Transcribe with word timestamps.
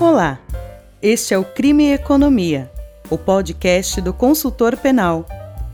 Olá, 0.00 0.40
este 1.00 1.34
é 1.34 1.38
o 1.38 1.44
Crime 1.44 1.84
e 1.84 1.92
Economia, 1.92 2.68
o 3.08 3.16
podcast 3.16 4.00
do 4.00 4.12
consultor 4.12 4.76
penal, 4.76 5.24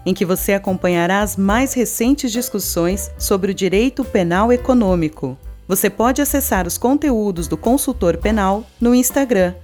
em 0.05 0.13
que 0.13 0.27
você 0.27 0.53
acompanhará 0.53 1.23
as 1.23 1.39
mais 1.39 1.73
recentes 1.73 2.31
discussões 2.31 3.11
sobre 3.19 3.53
o 3.53 3.55
direito 3.55 4.05
penal 4.05 4.53
econômico. 4.53 5.39
Você 5.67 5.89
pode 5.89 6.21
acessar 6.21 6.67
os 6.67 6.77
conteúdos 6.77 7.49
do 7.49 7.57
consultor 7.57 8.19
penal 8.19 8.63
no 8.79 8.95
Instagram, 8.95 9.55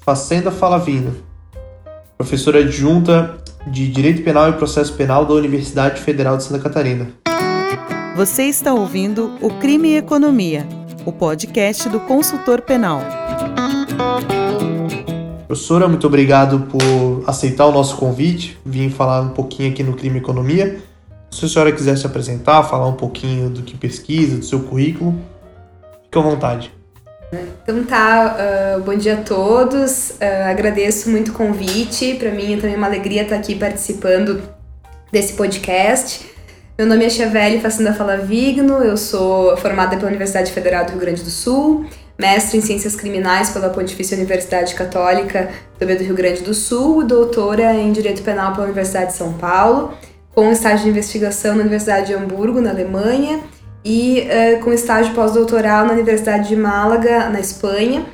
Facenda 0.00 0.50
Falavina, 0.50 1.12
professora 2.16 2.60
adjunta 2.60 3.42
de 3.66 3.88
Direito 3.88 4.22
Penal 4.22 4.48
e 4.48 4.54
Processo 4.54 4.94
Penal 4.94 5.26
da 5.26 5.34
Universidade 5.34 6.00
Federal 6.00 6.38
de 6.38 6.44
Santa 6.44 6.62
Catarina. 6.62 7.08
Você 8.16 8.44
está 8.44 8.72
ouvindo 8.72 9.36
o 9.42 9.50
Crime 9.50 9.90
e 9.90 9.96
Economia, 9.98 10.66
o 11.04 11.12
podcast 11.12 11.90
do 11.90 12.00
consultor 12.00 12.62
penal. 12.62 13.02
Professora, 15.50 15.88
muito 15.88 16.06
obrigado 16.06 16.60
por 16.60 17.24
aceitar 17.26 17.66
o 17.66 17.72
nosso 17.72 17.96
convite, 17.96 18.56
vim 18.64 18.88
falar 18.88 19.20
um 19.20 19.30
pouquinho 19.30 19.72
aqui 19.72 19.82
no 19.82 19.94
Crime 19.94 20.18
Economia. 20.18 20.78
Se 21.28 21.44
a 21.44 21.48
senhora 21.48 21.72
quiser 21.72 21.98
se 21.98 22.06
apresentar, 22.06 22.62
falar 22.62 22.86
um 22.86 22.92
pouquinho 22.92 23.50
do 23.50 23.62
que 23.62 23.76
pesquisa, 23.76 24.36
do 24.36 24.44
seu 24.44 24.60
currículo, 24.60 25.12
fique 26.04 26.16
à 26.16 26.20
vontade. 26.20 26.72
Então 27.64 27.82
tá, 27.82 28.36
uh, 28.78 28.82
bom 28.82 28.94
dia 28.94 29.14
a 29.14 29.22
todos, 29.22 30.10
uh, 30.10 30.48
agradeço 30.48 31.10
muito 31.10 31.32
o 31.32 31.34
convite, 31.34 32.14
para 32.14 32.30
mim 32.30 32.54
é 32.54 32.56
também 32.56 32.76
uma 32.76 32.86
alegria 32.86 33.22
estar 33.22 33.34
aqui 33.34 33.56
participando 33.56 34.40
desse 35.10 35.32
podcast. 35.32 36.30
Meu 36.78 36.86
nome 36.86 37.04
é 37.04 37.10
Chevelle 37.10 37.60
Facenda 37.60 37.92
Falavigno, 37.92 38.74
eu 38.84 38.96
sou 38.96 39.56
formada 39.56 39.96
pela 39.96 40.10
Universidade 40.10 40.52
Federal 40.52 40.84
do 40.84 40.92
Rio 40.92 41.00
Grande 41.00 41.24
do 41.24 41.30
Sul, 41.30 41.86
mestre 42.20 42.58
em 42.58 42.60
Ciências 42.60 42.94
Criminais 42.94 43.48
pela 43.48 43.70
Pontifícia 43.70 44.16
Universidade 44.16 44.74
Católica 44.74 45.48
do 45.78 45.86
Rio 45.86 46.14
Grande 46.14 46.42
do 46.42 46.52
Sul, 46.52 47.02
doutora 47.04 47.74
em 47.74 47.90
Direito 47.90 48.22
Penal 48.22 48.52
pela 48.52 48.66
Universidade 48.66 49.12
de 49.12 49.16
São 49.16 49.32
Paulo, 49.32 49.94
com 50.34 50.52
estágio 50.52 50.84
de 50.84 50.90
investigação 50.90 51.54
na 51.54 51.62
Universidade 51.62 52.08
de 52.08 52.14
Hamburgo, 52.14 52.60
na 52.60 52.70
Alemanha, 52.70 53.40
e 53.82 54.28
uh, 54.28 54.62
com 54.62 54.70
estágio 54.72 55.14
pós-doutoral 55.14 55.86
na 55.86 55.94
Universidade 55.94 56.48
de 56.50 56.56
Málaga, 56.56 57.30
na 57.30 57.40
Espanha. 57.40 58.04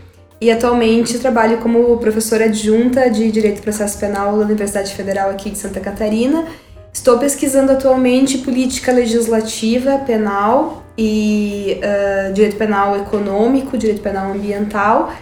E 0.41 0.51
atualmente 0.51 1.19
trabalho 1.19 1.59
como 1.59 1.97
professora 1.97 2.45
adjunta 2.45 3.11
de 3.11 3.33
Direito 3.33 3.59
e 3.59 3.63
Processo 3.63 3.99
Penal 3.99 4.37
na 4.37 4.45
Universidade 4.45 4.95
Federal 4.95 5.31
aqui 5.31 5.51
de 5.51 5.59
Santa 5.59 5.81
Catarina. 5.81 6.45
Estou 6.93 7.19
pesquisando 7.19 7.73
atualmente 7.73 8.39
política 8.39 8.93
legislativa 8.93 9.99
penal 9.99 10.86
e 10.97 11.79
uh, 11.79 12.33
direito 12.33 12.57
penal 12.57 12.97
econômico, 12.97 13.77
direito 13.77 14.01
penal 14.01 14.33
ambiental 14.33 15.13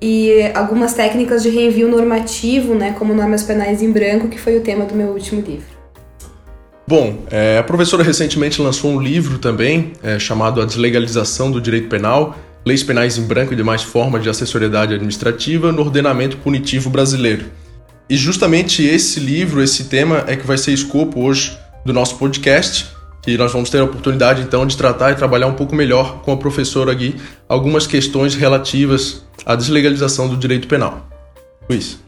e 0.00 0.50
algumas 0.54 0.92
técnicas 0.92 1.42
de 1.42 1.48
reenvio 1.48 1.88
normativo, 1.88 2.74
né, 2.74 2.94
como 2.98 3.14
normas 3.14 3.42
penais 3.42 3.80
em 3.80 3.90
branco, 3.90 4.28
que 4.28 4.38
foi 4.38 4.56
o 4.56 4.60
tema 4.60 4.84
do 4.84 4.94
meu 4.94 5.08
último 5.08 5.40
livro. 5.40 5.74
Bom, 6.86 7.20
é, 7.30 7.56
a 7.56 7.62
professora 7.62 8.02
recentemente 8.02 8.60
lançou 8.60 8.90
um 8.90 9.00
livro 9.00 9.38
também 9.38 9.94
é, 10.02 10.18
chamado 10.18 10.60
A 10.60 10.66
Deslegalização 10.66 11.50
do 11.50 11.58
Direito 11.58 11.88
Penal, 11.88 12.36
Leis 12.66 12.82
Penais 12.82 13.16
em 13.16 13.22
Branco 13.22 13.54
e 13.54 13.56
demais 13.56 13.82
formas 13.82 14.22
de 14.22 14.28
acessoriedade 14.28 14.92
administrativa 14.92 15.72
no 15.72 15.80
ordenamento 15.80 16.36
punitivo 16.36 16.90
brasileiro. 16.90 17.46
E 18.08 18.16
justamente 18.16 18.84
esse 18.84 19.18
livro, 19.18 19.62
esse 19.62 19.84
tema, 19.84 20.24
é 20.26 20.36
que 20.36 20.46
vai 20.46 20.58
ser 20.58 20.72
escopo 20.72 21.24
hoje 21.24 21.58
do 21.82 21.94
nosso 21.94 22.18
podcast, 22.18 22.93
que 23.24 23.38
nós 23.38 23.50
vamos 23.50 23.70
ter 23.70 23.78
a 23.78 23.84
oportunidade 23.84 24.42
então 24.42 24.66
de 24.66 24.76
tratar 24.76 25.12
e 25.12 25.14
trabalhar 25.14 25.46
um 25.46 25.54
pouco 25.54 25.74
melhor 25.74 26.20
com 26.22 26.32
a 26.32 26.36
professora 26.36 26.92
Gui 26.92 27.16
algumas 27.48 27.86
questões 27.86 28.34
relativas 28.34 29.24
à 29.46 29.56
deslegalização 29.56 30.28
do 30.28 30.36
direito 30.36 30.68
penal. 30.68 31.08
Luiz. 31.68 31.98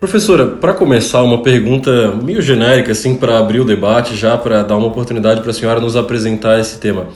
Professora, 0.00 0.46
para 0.46 0.72
começar, 0.72 1.22
uma 1.22 1.42
pergunta 1.42 2.12
meio 2.22 2.42
genérica, 2.42 2.92
assim, 2.92 3.14
para 3.14 3.38
abrir 3.38 3.60
o 3.60 3.64
debate, 3.64 4.16
já 4.16 4.36
para 4.36 4.62
dar 4.62 4.76
uma 4.76 4.86
oportunidade 4.86 5.40
para 5.40 5.50
a 5.50 5.54
senhora 5.54 5.80
nos 5.80 5.96
apresentar 5.96 6.58
esse 6.58 6.78
tema. 6.78 7.08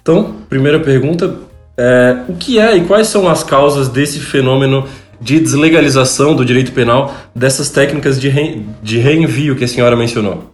Então, 0.00 0.36
primeira 0.48 0.80
pergunta: 0.80 1.36
é, 1.76 2.18
o 2.28 2.34
que 2.34 2.58
é 2.58 2.76
e 2.76 2.84
quais 2.84 3.08
são 3.08 3.28
as 3.28 3.42
causas 3.42 3.88
desse 3.88 4.20
fenômeno 4.20 4.86
de 5.20 5.38
deslegalização 5.40 6.34
do 6.34 6.44
direito 6.44 6.72
penal, 6.72 7.14
dessas 7.34 7.70
técnicas 7.70 8.20
de, 8.20 8.28
re, 8.28 8.64
de 8.82 8.98
reenvio 8.98 9.54
que 9.54 9.64
a 9.64 9.68
senhora 9.68 9.96
mencionou? 9.96 10.53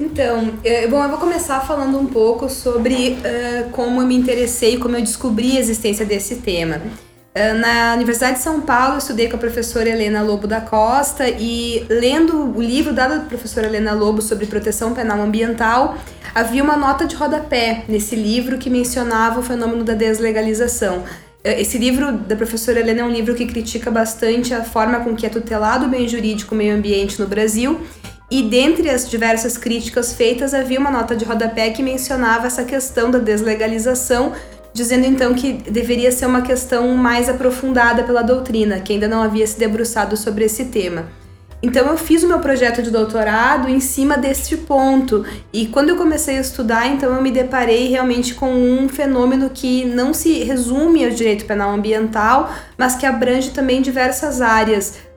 Então, 0.00 0.52
bom, 0.88 1.02
eu 1.02 1.08
vou 1.08 1.18
começar 1.18 1.60
falando 1.60 1.98
um 1.98 2.06
pouco 2.06 2.48
sobre 2.48 3.18
uh, 3.18 3.70
como 3.70 4.00
eu 4.00 4.06
me 4.06 4.14
interessei, 4.14 4.78
como 4.78 4.96
eu 4.96 5.00
descobri 5.00 5.56
a 5.56 5.60
existência 5.60 6.06
desse 6.06 6.36
tema. 6.36 6.76
Uh, 6.76 7.58
na 7.58 7.94
Universidade 7.94 8.36
de 8.36 8.42
São 8.44 8.60
Paulo, 8.60 8.94
eu 8.94 8.98
estudei 8.98 9.28
com 9.28 9.34
a 9.34 9.40
professora 9.40 9.88
Helena 9.88 10.22
Lobo 10.22 10.46
da 10.46 10.60
Costa 10.60 11.28
e, 11.28 11.84
lendo 11.88 12.56
o 12.56 12.62
livro 12.62 12.92
dado 12.92 13.18
da 13.18 13.24
professora 13.24 13.66
Helena 13.66 13.92
Lobo 13.92 14.22
sobre 14.22 14.46
proteção 14.46 14.94
penal 14.94 15.20
ambiental, 15.20 15.98
havia 16.32 16.62
uma 16.62 16.76
nota 16.76 17.04
de 17.04 17.16
rodapé 17.16 17.82
nesse 17.88 18.14
livro 18.14 18.56
que 18.56 18.70
mencionava 18.70 19.40
o 19.40 19.42
fenômeno 19.42 19.82
da 19.82 19.94
deslegalização. 19.94 21.02
Esse 21.42 21.78
livro 21.78 22.12
da 22.12 22.36
professora 22.36 22.78
Helena 22.78 23.00
é 23.00 23.04
um 23.04 23.10
livro 23.10 23.34
que 23.34 23.46
critica 23.46 23.90
bastante 23.90 24.52
a 24.54 24.62
forma 24.62 25.00
com 25.00 25.16
que 25.16 25.24
é 25.24 25.28
tutelado 25.28 25.86
o 25.86 25.88
bem 25.88 26.06
jurídico 26.06 26.54
meio 26.54 26.76
ambiente 26.76 27.18
no 27.20 27.26
Brasil 27.26 27.80
e 28.30 28.42
dentre 28.42 28.90
as 28.90 29.08
diversas 29.08 29.56
críticas 29.56 30.12
feitas, 30.12 30.52
havia 30.52 30.78
uma 30.78 30.90
nota 30.90 31.16
de 31.16 31.24
rodapé 31.24 31.70
que 31.70 31.82
mencionava 31.82 32.46
essa 32.46 32.62
questão 32.62 33.10
da 33.10 33.18
deslegalização, 33.18 34.32
dizendo 34.72 35.06
então 35.06 35.32
que 35.32 35.54
deveria 35.54 36.12
ser 36.12 36.26
uma 36.26 36.42
questão 36.42 36.94
mais 36.94 37.28
aprofundada 37.28 38.02
pela 38.02 38.22
doutrina, 38.22 38.80
que 38.80 38.92
ainda 38.92 39.08
não 39.08 39.22
havia 39.22 39.46
se 39.46 39.58
debruçado 39.58 40.14
sobre 40.14 40.44
esse 40.44 40.66
tema. 40.66 41.06
Então 41.60 41.86
eu 41.88 41.96
fiz 41.96 42.22
o 42.22 42.28
meu 42.28 42.38
projeto 42.38 42.82
de 42.82 42.90
doutorado 42.90 43.68
em 43.68 43.80
cima 43.80 44.16
deste 44.16 44.56
ponto. 44.56 45.24
E 45.52 45.66
quando 45.66 45.88
eu 45.88 45.96
comecei 45.96 46.36
a 46.38 46.40
estudar, 46.40 46.86
então 46.86 47.12
eu 47.12 47.20
me 47.20 47.32
deparei 47.32 47.88
realmente 47.88 48.34
com 48.34 48.52
um 48.52 48.88
fenômeno 48.88 49.50
que 49.50 49.84
não 49.84 50.14
se 50.14 50.44
resume 50.44 51.04
ao 51.04 51.10
direito 51.10 51.46
penal 51.46 51.70
ambiental, 51.70 52.52
mas 52.76 52.94
que 52.94 53.04
abrange 53.04 53.50
também 53.50 53.82
diversas 53.82 54.40
áreas 54.40 55.07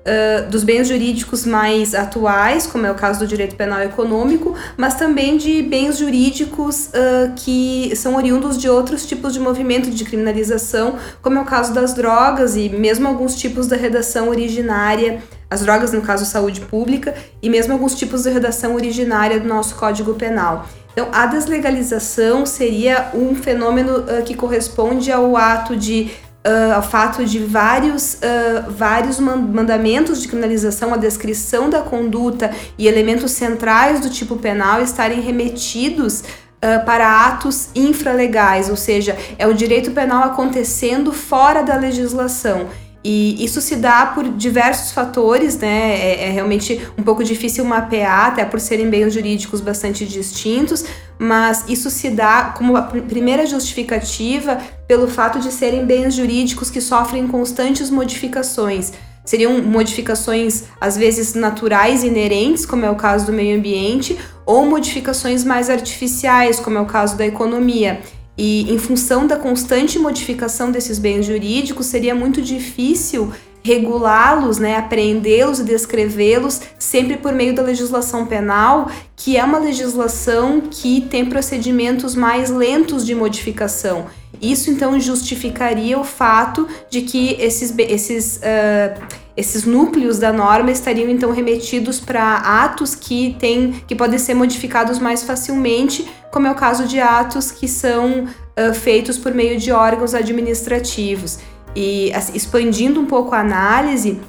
Dos 0.49 0.63
bens 0.63 0.87
jurídicos 0.87 1.45
mais 1.45 1.93
atuais, 1.93 2.65
como 2.65 2.87
é 2.87 2.91
o 2.91 2.95
caso 2.95 3.19
do 3.19 3.27
direito 3.27 3.55
penal 3.55 3.81
econômico, 3.81 4.55
mas 4.75 4.95
também 4.95 5.37
de 5.37 5.61
bens 5.61 5.97
jurídicos 5.97 6.87
uh, 6.87 7.31
que 7.35 7.95
são 7.95 8.15
oriundos 8.15 8.57
de 8.57 8.67
outros 8.67 9.05
tipos 9.05 9.31
de 9.33 9.39
movimento 9.39 9.91
de 9.91 10.03
criminalização, 10.03 10.95
como 11.21 11.37
é 11.37 11.41
o 11.41 11.45
caso 11.45 11.73
das 11.73 11.93
drogas 11.93 12.55
e 12.55 12.67
mesmo 12.69 13.07
alguns 13.07 13.35
tipos 13.35 13.67
da 13.67 13.75
redação 13.75 14.29
originária, 14.29 15.21
as 15.49 15.61
drogas, 15.61 15.91
no 15.91 16.01
caso, 16.01 16.25
saúde 16.25 16.61
pública, 16.61 17.13
e 17.41 17.49
mesmo 17.49 17.73
alguns 17.73 17.93
tipos 17.93 18.23
de 18.23 18.29
redação 18.29 18.73
originária 18.73 19.39
do 19.39 19.47
nosso 19.47 19.75
Código 19.75 20.13
Penal. 20.15 20.65
Então, 20.93 21.09
a 21.11 21.25
deslegalização 21.25 22.45
seria 22.45 23.11
um 23.13 23.35
fenômeno 23.35 23.99
uh, 23.99 24.23
que 24.25 24.33
corresponde 24.33 25.11
ao 25.11 25.37
ato 25.37 25.75
de 25.75 26.11
uh, 26.45 26.73
ao 26.75 26.83
fato 26.83 27.25
de 27.25 27.39
vários, 27.39 28.15
uh, 28.15 28.71
vários 28.71 29.19
mandamentos 29.19 30.21
de 30.21 30.27
criminalização, 30.27 30.93
a 30.93 30.97
descrição 30.97 31.69
da 31.69 31.81
conduta 31.81 32.51
e 32.77 32.87
elementos 32.87 33.31
centrais 33.31 33.99
do 33.99 34.09
tipo 34.09 34.37
penal 34.37 34.81
estarem 34.81 35.21
remetidos 35.21 36.23
Uh, 36.63 36.85
para 36.85 37.25
atos 37.25 37.69
infralegais, 37.73 38.69
ou 38.69 38.75
seja, 38.75 39.17
é 39.39 39.47
o 39.47 39.53
direito 39.55 39.89
penal 39.89 40.25
acontecendo 40.25 41.11
fora 41.11 41.63
da 41.63 41.75
legislação. 41.75 42.69
E 43.03 43.43
isso 43.43 43.59
se 43.61 43.75
dá 43.75 44.05
por 44.05 44.29
diversos 44.29 44.91
fatores, 44.91 45.57
né? 45.57 45.99
É, 45.99 46.27
é, 46.27 46.29
realmente 46.29 46.79
um 46.97 47.01
pouco 47.01 47.23
difícil 47.23 47.65
mapear, 47.65 48.27
até 48.27 48.45
por 48.45 48.59
serem 48.59 48.89
bens 48.91 49.13
jurídicos 49.13 49.59
bastante 49.59 50.05
distintos, 50.05 50.85
mas 51.21 51.65
isso 51.67 51.91
se 51.91 52.09
dá 52.09 52.45
como 52.57 52.75
a 52.75 52.81
primeira 52.81 53.45
justificativa 53.45 54.57
pelo 54.87 55.07
fato 55.07 55.39
de 55.39 55.51
serem 55.51 55.85
bens 55.85 56.15
jurídicos 56.15 56.71
que 56.71 56.81
sofrem 56.81 57.27
constantes 57.27 57.91
modificações. 57.91 58.91
Seriam 59.23 59.61
modificações, 59.61 60.63
às 60.81 60.97
vezes, 60.97 61.35
naturais, 61.35 62.03
inerentes, 62.03 62.65
como 62.65 62.87
é 62.87 62.89
o 62.89 62.95
caso 62.95 63.27
do 63.27 63.33
meio 63.33 63.55
ambiente, 63.55 64.17
ou 64.47 64.65
modificações 64.65 65.43
mais 65.43 65.69
artificiais, 65.69 66.59
como 66.59 66.79
é 66.79 66.81
o 66.81 66.87
caso 66.87 67.15
da 67.15 67.27
economia. 67.27 68.01
E 68.35 68.73
em 68.73 68.79
função 68.79 69.27
da 69.27 69.35
constante 69.35 69.99
modificação 69.99 70.71
desses 70.71 70.97
bens 70.97 71.27
jurídicos, 71.27 71.85
seria 71.85 72.15
muito 72.15 72.41
difícil 72.41 73.31
regulá-los, 73.63 74.57
né, 74.57 74.77
apreendê-los 74.77 75.59
e 75.59 75.63
descrevê-los 75.63 76.61
sempre 76.79 77.17
por 77.17 77.31
meio 77.33 77.53
da 77.53 77.61
legislação 77.61 78.25
penal, 78.25 78.89
que 79.15 79.37
é 79.37 79.43
uma 79.43 79.59
legislação 79.59 80.61
que 80.61 81.01
tem 81.01 81.25
procedimentos 81.25 82.15
mais 82.15 82.49
lentos 82.49 83.05
de 83.05 83.13
modificação. 83.13 84.07
Isso 84.41 84.71
então 84.71 84.99
justificaria 84.99 85.99
o 85.99 86.03
fato 86.03 86.67
de 86.89 87.01
que 87.01 87.35
esses, 87.39 87.71
esses, 87.77 88.37
uh, 88.37 89.01
esses 89.37 89.65
núcleos 89.65 90.17
da 90.17 90.33
norma 90.33 90.71
estariam 90.71 91.09
então 91.09 91.31
remetidos 91.31 91.99
para 91.99 92.37
atos 92.37 92.95
que, 92.95 93.35
tem, 93.39 93.83
que 93.87 93.93
podem 93.93 94.17
ser 94.17 94.33
modificados 94.33 94.97
mais 94.97 95.21
facilmente, 95.21 96.09
como 96.31 96.47
é 96.47 96.51
o 96.51 96.55
caso 96.55 96.87
de 96.87 96.99
atos 96.99 97.51
que 97.51 97.67
são 97.67 98.23
uh, 98.23 98.73
feitos 98.73 99.19
por 99.19 99.31
meio 99.35 99.59
de 99.59 99.71
órgãos 99.71 100.15
administrativos. 100.15 101.37
E 101.75 102.11
assim, 102.13 102.33
expandindo 102.35 102.99
um 102.99 103.05
pouco 103.05 103.33
a 103.33 103.39
análise, 103.39 104.19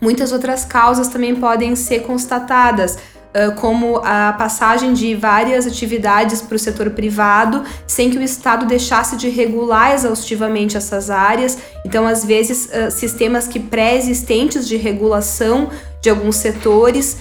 muitas 0.00 0.32
outras 0.32 0.64
causas 0.64 1.08
também 1.08 1.34
podem 1.34 1.74
ser 1.74 2.00
constatadas 2.00 2.98
como 3.60 3.98
a 3.98 4.32
passagem 4.32 4.92
de 4.92 5.14
várias 5.14 5.66
atividades 5.66 6.40
para 6.40 6.56
o 6.56 6.58
setor 6.58 6.90
privado, 6.90 7.62
sem 7.86 8.10
que 8.10 8.18
o 8.18 8.22
Estado 8.22 8.66
deixasse 8.66 9.16
de 9.16 9.28
regular 9.28 9.94
exaustivamente 9.94 10.76
essas 10.76 11.08
áreas. 11.08 11.58
Então, 11.84 12.06
às 12.06 12.24
vezes, 12.24 12.68
sistemas 12.90 13.46
que 13.46 13.60
pré-existentes 13.60 14.66
de 14.66 14.76
regulação 14.76 15.68
de 16.00 16.10
alguns 16.10 16.36
setores, 16.36 17.18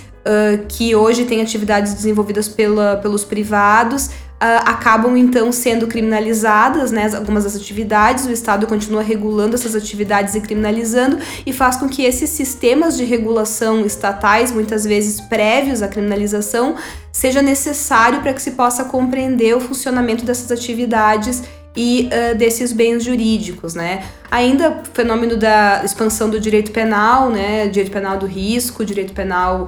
que 0.70 0.96
hoje 0.96 1.26
têm 1.26 1.42
atividades 1.42 1.94
desenvolvidas 1.94 2.48
pela, 2.48 2.98
pelos 2.98 3.24
privados, 3.24 4.10
Uh, 4.38 4.62
acabam 4.66 5.18
então 5.18 5.52
sendo 5.52 5.88
criminalizadas, 5.88 6.92
né, 6.92 7.10
algumas 7.16 7.44
das 7.44 7.56
atividades, 7.56 8.28
o 8.28 8.32
Estado 8.32 8.68
continua 8.68 9.02
regulando 9.02 9.56
essas 9.56 9.76
atividades 9.76 10.36
e 10.36 10.42
criminalizando, 10.42 11.18
e 11.44 11.52
faz 11.52 11.78
com 11.78 11.90
que 11.90 12.04
esses 12.04 12.30
sistemas 12.30 12.96
de 12.96 13.04
regulação 13.04 13.84
estatais, 13.84 14.52
muitas 14.52 14.86
vezes 14.86 15.20
prévios 15.20 15.82
à 15.82 15.88
criminalização, 15.88 16.76
seja 17.12 17.42
necessário 17.42 18.22
para 18.22 18.32
que 18.32 18.40
se 18.40 18.52
possa 18.52 18.86
compreender 18.86 19.56
o 19.56 19.60
funcionamento 19.60 20.24
dessas 20.24 20.52
atividades 20.52 21.42
e 21.76 22.08
uh, 22.08 22.38
desses 22.38 22.72
bens 22.72 23.04
jurídicos, 23.04 23.74
né? 23.74 24.04
Ainda 24.30 24.70
o 24.70 24.86
fenômeno 24.94 25.36
da 25.36 25.82
expansão 25.84 26.30
do 26.30 26.40
direito 26.40 26.72
penal, 26.72 27.32
né, 27.32 27.68
direito 27.70 27.92
penal 27.92 28.18
do 28.18 28.28
risco, 28.28 28.86
direito 28.86 29.14
penal 29.14 29.68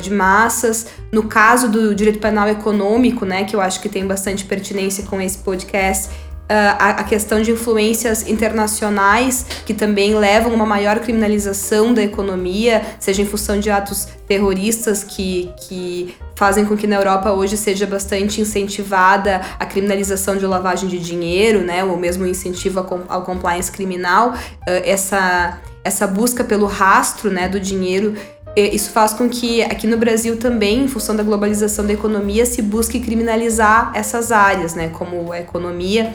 de 0.00 0.10
massas. 0.10 0.86
No 1.12 1.24
caso 1.24 1.68
do 1.68 1.94
direito 1.94 2.18
penal 2.18 2.48
econômico, 2.48 3.24
né, 3.24 3.44
que 3.44 3.54
eu 3.54 3.60
acho 3.60 3.80
que 3.80 3.88
tem 3.88 4.06
bastante 4.06 4.44
pertinência 4.44 5.04
com 5.04 5.20
esse 5.20 5.38
podcast, 5.38 6.10
a, 6.48 7.04
questão 7.04 7.42
de 7.42 7.50
influências 7.50 8.26
internacionais 8.26 9.44
que 9.66 9.74
também 9.74 10.14
levam 10.14 10.52
a 10.52 10.54
uma 10.54 10.64
maior 10.64 10.98
criminalização 11.00 11.92
da 11.92 12.02
economia, 12.02 12.82
seja 12.98 13.20
em 13.20 13.26
função 13.26 13.60
de 13.60 13.70
atos 13.70 14.08
terroristas 14.26 15.04
que, 15.04 15.52
que 15.68 16.14
fazem 16.34 16.64
com 16.64 16.76
que 16.76 16.86
na 16.86 16.96
Europa 16.96 17.32
hoje 17.32 17.56
seja 17.56 17.86
bastante 17.86 18.40
incentivada 18.40 19.42
a 19.58 19.66
criminalização 19.66 20.36
de 20.36 20.46
lavagem 20.46 20.88
de 20.88 20.98
dinheiro, 20.98 21.60
né, 21.60 21.84
ou 21.84 21.96
mesmo 21.98 22.26
incentivo 22.26 22.78
ao 23.08 23.22
compliance 23.22 23.70
criminal, 23.70 24.34
essa, 24.66 25.58
essa 25.84 26.06
busca 26.06 26.44
pelo 26.44 26.66
rastro 26.66 27.30
né, 27.30 27.48
do 27.48 27.60
dinheiro 27.60 28.14
isso 28.60 28.90
faz 28.90 29.12
com 29.12 29.28
que 29.28 29.62
aqui 29.62 29.86
no 29.86 29.96
Brasil 29.96 30.36
também, 30.36 30.84
em 30.84 30.88
função 30.88 31.14
da 31.14 31.22
globalização 31.22 31.86
da 31.86 31.92
economia, 31.92 32.44
se 32.46 32.62
busque 32.62 33.00
criminalizar 33.00 33.92
essas 33.94 34.32
áreas, 34.32 34.74
né, 34.74 34.88
como 34.88 35.32
a 35.32 35.40
economia. 35.40 36.14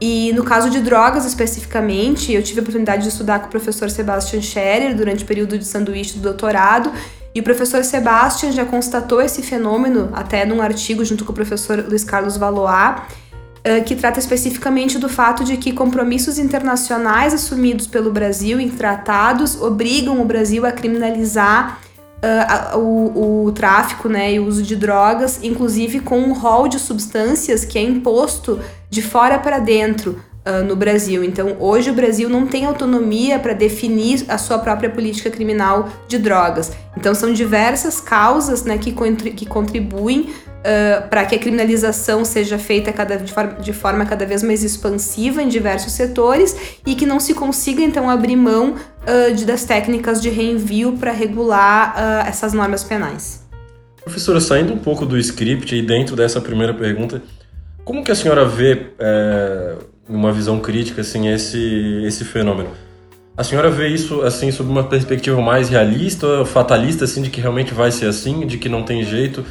E 0.00 0.32
no 0.34 0.44
caso 0.44 0.70
de 0.70 0.80
drogas 0.80 1.24
especificamente, 1.24 2.32
eu 2.32 2.42
tive 2.42 2.60
a 2.60 2.62
oportunidade 2.62 3.02
de 3.02 3.08
estudar 3.08 3.38
com 3.40 3.46
o 3.46 3.50
professor 3.50 3.90
Sebastian 3.90 4.42
Scherer 4.42 4.94
durante 4.94 5.24
o 5.24 5.26
período 5.26 5.58
de 5.58 5.64
sanduíche 5.64 6.14
do 6.14 6.20
doutorado, 6.20 6.92
e 7.34 7.40
o 7.40 7.42
professor 7.42 7.82
Sebastian 7.82 8.52
já 8.52 8.64
constatou 8.64 9.20
esse 9.20 9.42
fenômeno 9.42 10.10
até 10.12 10.44
num 10.44 10.62
artigo 10.62 11.04
junto 11.04 11.24
com 11.24 11.32
o 11.32 11.34
professor 11.34 11.84
Luiz 11.88 12.04
Carlos 12.04 12.36
Valois, 12.36 13.02
que 13.86 13.96
trata 13.96 14.18
especificamente 14.18 14.98
do 14.98 15.08
fato 15.08 15.42
de 15.42 15.56
que 15.56 15.72
compromissos 15.72 16.38
internacionais 16.38 17.32
assumidos 17.32 17.86
pelo 17.86 18.12
Brasil 18.12 18.60
em 18.60 18.68
tratados 18.68 19.60
obrigam 19.60 20.20
o 20.20 20.24
Brasil 20.26 20.66
a 20.66 20.72
criminalizar 20.72 21.80
uh, 22.24 22.78
o, 22.78 23.46
o, 23.46 23.52
tráfico 23.52 24.08
né, 24.08 24.32
e 24.32 24.40
o 24.40 24.46
uso 24.46 24.62
de 24.62 24.74
drogas, 24.74 25.40
inclusive 25.42 26.00
com 26.00 26.18
um 26.18 26.32
rol 26.32 26.66
de 26.68 26.78
substâncias 26.78 27.64
que 27.64 27.78
é 27.78 27.82
imposto 27.82 28.60
de 28.88 29.02
fora 29.02 29.38
para 29.38 29.58
dentro. 29.58 30.20
Uh, 30.46 30.62
no 30.62 30.76
Brasil. 30.76 31.24
Então, 31.24 31.56
hoje 31.58 31.88
o 31.88 31.94
Brasil 31.94 32.28
não 32.28 32.46
tem 32.46 32.66
autonomia 32.66 33.38
para 33.38 33.54
definir 33.54 34.26
a 34.28 34.36
sua 34.36 34.58
própria 34.58 34.90
política 34.90 35.30
criminal 35.30 35.88
de 36.06 36.18
drogas. 36.18 36.70
Então, 36.94 37.14
são 37.14 37.32
diversas 37.32 37.98
causas 37.98 38.62
né, 38.62 38.76
que, 38.76 38.92
que 39.30 39.46
contribuem 39.46 40.34
para 41.10 41.26
que 41.26 41.34
a 41.34 41.38
criminalização 41.38 42.24
seja 42.24 42.58
feita 42.58 42.92
cada, 42.92 43.16
de, 43.16 43.32
forma, 43.32 43.54
de 43.54 43.72
forma 43.72 44.06
cada 44.06 44.24
vez 44.24 44.42
mais 44.42 44.64
expansiva 44.64 45.42
em 45.42 45.48
diversos 45.48 45.92
setores 45.92 46.56
e 46.86 46.94
que 46.94 47.04
não 47.04 47.20
se 47.20 47.34
consiga 47.34 47.82
então 47.82 48.08
abrir 48.08 48.36
mão 48.36 48.74
uh, 48.74 49.34
de, 49.34 49.44
das 49.44 49.64
técnicas 49.64 50.22
de 50.22 50.30
reenvio 50.30 50.96
para 50.98 51.12
regular 51.12 51.94
uh, 51.94 52.28
essas 52.28 52.52
normas 52.52 52.82
penais. 52.82 53.44
Professora, 54.02 54.40
saindo 54.40 54.72
um 54.72 54.78
pouco 54.78 55.06
do 55.06 55.18
script 55.18 55.74
e 55.74 55.82
dentro 55.82 56.14
dessa 56.14 56.40
primeira 56.40 56.74
pergunta, 56.74 57.22
como 57.84 58.02
que 58.02 58.10
a 58.10 58.14
senhora 58.14 58.44
vê, 58.44 58.86
é, 58.98 59.76
uma 60.08 60.32
visão 60.32 60.58
crítica, 60.58 61.00
assim, 61.00 61.28
esse, 61.28 62.02
esse 62.04 62.24
fenômeno? 62.24 62.70
A 63.36 63.42
senhora 63.42 63.70
vê 63.70 63.88
isso 63.88 64.22
assim 64.22 64.52
sob 64.52 64.70
uma 64.70 64.84
perspectiva 64.84 65.40
mais 65.40 65.68
realista, 65.68 66.44
fatalista, 66.44 67.04
assim, 67.04 67.20
de 67.20 67.30
que 67.30 67.40
realmente 67.40 67.74
vai 67.74 67.90
ser 67.90 68.06
assim, 68.06 68.46
de 68.46 68.58
que 68.58 68.68
não 68.68 68.84
tem 68.84 69.02
jeito? 69.04 69.44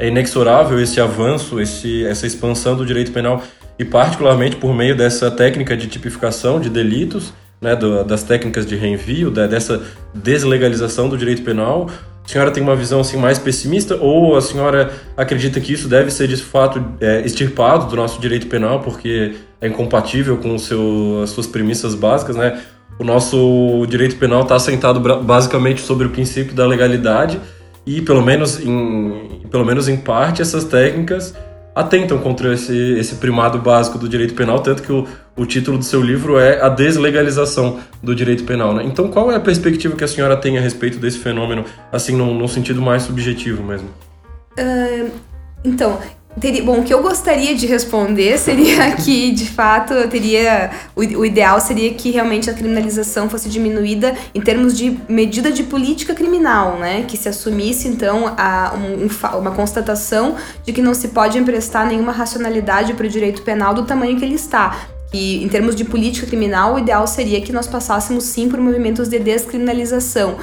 É 0.00 0.08
inexorável 0.08 0.80
esse 0.80 0.98
avanço, 0.98 1.60
esse, 1.60 2.04
essa 2.06 2.26
expansão 2.26 2.74
do 2.74 2.86
direito 2.86 3.12
penal 3.12 3.42
e 3.78 3.84
particularmente 3.84 4.56
por 4.56 4.74
meio 4.74 4.96
dessa 4.96 5.30
técnica 5.30 5.76
de 5.76 5.86
tipificação 5.86 6.58
de 6.58 6.70
delitos, 6.70 7.34
né, 7.60 7.76
do, 7.76 8.02
das 8.02 8.22
técnicas 8.22 8.64
de 8.64 8.74
reenvio, 8.76 9.30
da, 9.30 9.46
dessa 9.46 9.82
deslegalização 10.14 11.06
do 11.06 11.18
direito 11.18 11.42
penal. 11.42 11.90
A 12.24 12.28
senhora 12.28 12.50
tem 12.50 12.62
uma 12.62 12.74
visão 12.74 13.00
assim 13.00 13.18
mais 13.18 13.38
pessimista 13.38 13.96
ou 13.96 14.36
a 14.36 14.40
senhora 14.40 14.90
acredita 15.16 15.60
que 15.60 15.72
isso 15.74 15.86
deve 15.86 16.10
ser 16.10 16.28
de 16.28 16.36
fato 16.38 16.82
é, 16.98 17.20
extirpado 17.20 17.86
do 17.86 17.96
nosso 17.96 18.20
direito 18.20 18.46
penal 18.46 18.80
porque 18.80 19.34
é 19.60 19.68
incompatível 19.68 20.38
com 20.38 20.56
seu, 20.56 21.20
as 21.22 21.30
suas 21.30 21.46
premissas 21.46 21.94
básicas, 21.94 22.36
né? 22.36 22.58
O 22.98 23.04
nosso 23.04 23.86
direito 23.88 24.16
penal 24.16 24.42
está 24.42 24.56
assentado 24.56 25.00
basicamente 25.22 25.82
sobre 25.82 26.06
o 26.06 26.10
princípio 26.10 26.54
da 26.54 26.66
legalidade 26.66 27.38
e 27.86 28.00
pelo 28.02 28.22
menos 28.22 28.60
em, 28.60 29.42
pelo 29.50 29.64
menos 29.64 29.88
em 29.88 29.96
parte 29.96 30.42
essas 30.42 30.64
técnicas 30.64 31.34
atentam 31.74 32.18
contra 32.18 32.52
esse, 32.54 32.76
esse 32.98 33.16
primado 33.16 33.58
básico 33.58 33.98
do 33.98 34.08
direito 34.08 34.34
penal, 34.34 34.60
tanto 34.60 34.82
que 34.82 34.92
o, 34.92 35.06
o 35.36 35.46
título 35.46 35.78
do 35.78 35.84
seu 35.84 36.02
livro 36.02 36.38
é 36.38 36.60
A 36.60 36.68
Deslegalização 36.68 37.80
do 38.02 38.14
Direito 38.14 38.44
Penal. 38.44 38.74
Né? 38.74 38.84
Então, 38.84 39.08
qual 39.08 39.30
é 39.30 39.36
a 39.36 39.40
perspectiva 39.40 39.96
que 39.96 40.04
a 40.04 40.08
senhora 40.08 40.36
tem 40.36 40.58
a 40.58 40.60
respeito 40.60 40.98
desse 40.98 41.18
fenômeno, 41.18 41.64
assim, 41.92 42.16
num, 42.16 42.48
sentido 42.48 42.82
mais 42.82 43.04
subjetivo 43.04 43.62
mesmo? 43.62 43.88
Uh, 44.58 45.10
então, 45.64 45.98
Teria, 46.38 46.62
bom, 46.62 46.78
o 46.78 46.84
que 46.84 46.94
eu 46.94 47.02
gostaria 47.02 47.54
de 47.56 47.66
responder 47.66 48.38
seria 48.38 48.92
que, 48.96 49.32
de 49.32 49.46
fato, 49.46 49.92
eu 49.92 50.08
teria. 50.08 50.70
O, 50.94 51.00
o, 51.00 51.26
ideal 51.26 51.60
seria 51.60 51.92
que 51.92 52.10
realmente 52.10 52.48
a 52.48 52.54
criminalização 52.54 53.28
fosse 53.28 53.48
diminuída 53.48 54.14
em 54.32 54.40
termos 54.40 54.78
de 54.78 54.96
medida 55.08 55.50
de 55.50 55.64
política 55.64 56.14
criminal, 56.14 56.78
né? 56.78 57.04
Que 57.06 57.16
se 57.16 57.28
assumisse, 57.28 57.88
então, 57.88 58.32
a, 58.38 58.72
um, 58.76 59.38
uma 59.38 59.50
constatação 59.50 60.36
de 60.64 60.72
que 60.72 60.80
não 60.80 60.94
se 60.94 61.08
pode 61.08 61.36
emprestar 61.36 61.86
nenhuma 61.86 62.12
racionalidade 62.12 62.94
para 62.94 63.06
o 63.06 63.08
direito 63.08 63.42
penal 63.42 63.74
do 63.74 63.82
tamanho 63.82 64.16
que 64.16 64.24
ele 64.24 64.36
está. 64.36 64.88
E, 65.12 65.42
em 65.42 65.48
termos 65.48 65.74
de 65.74 65.84
política 65.84 66.28
criminal, 66.28 66.74
o 66.74 66.78
ideal 66.78 67.04
seria 67.08 67.40
que 67.40 67.52
nós 67.52 67.66
passássemos 67.66 68.22
sim 68.22 68.48
por 68.48 68.60
movimentos 68.60 69.08
de 69.08 69.18
descriminalização. 69.18 70.36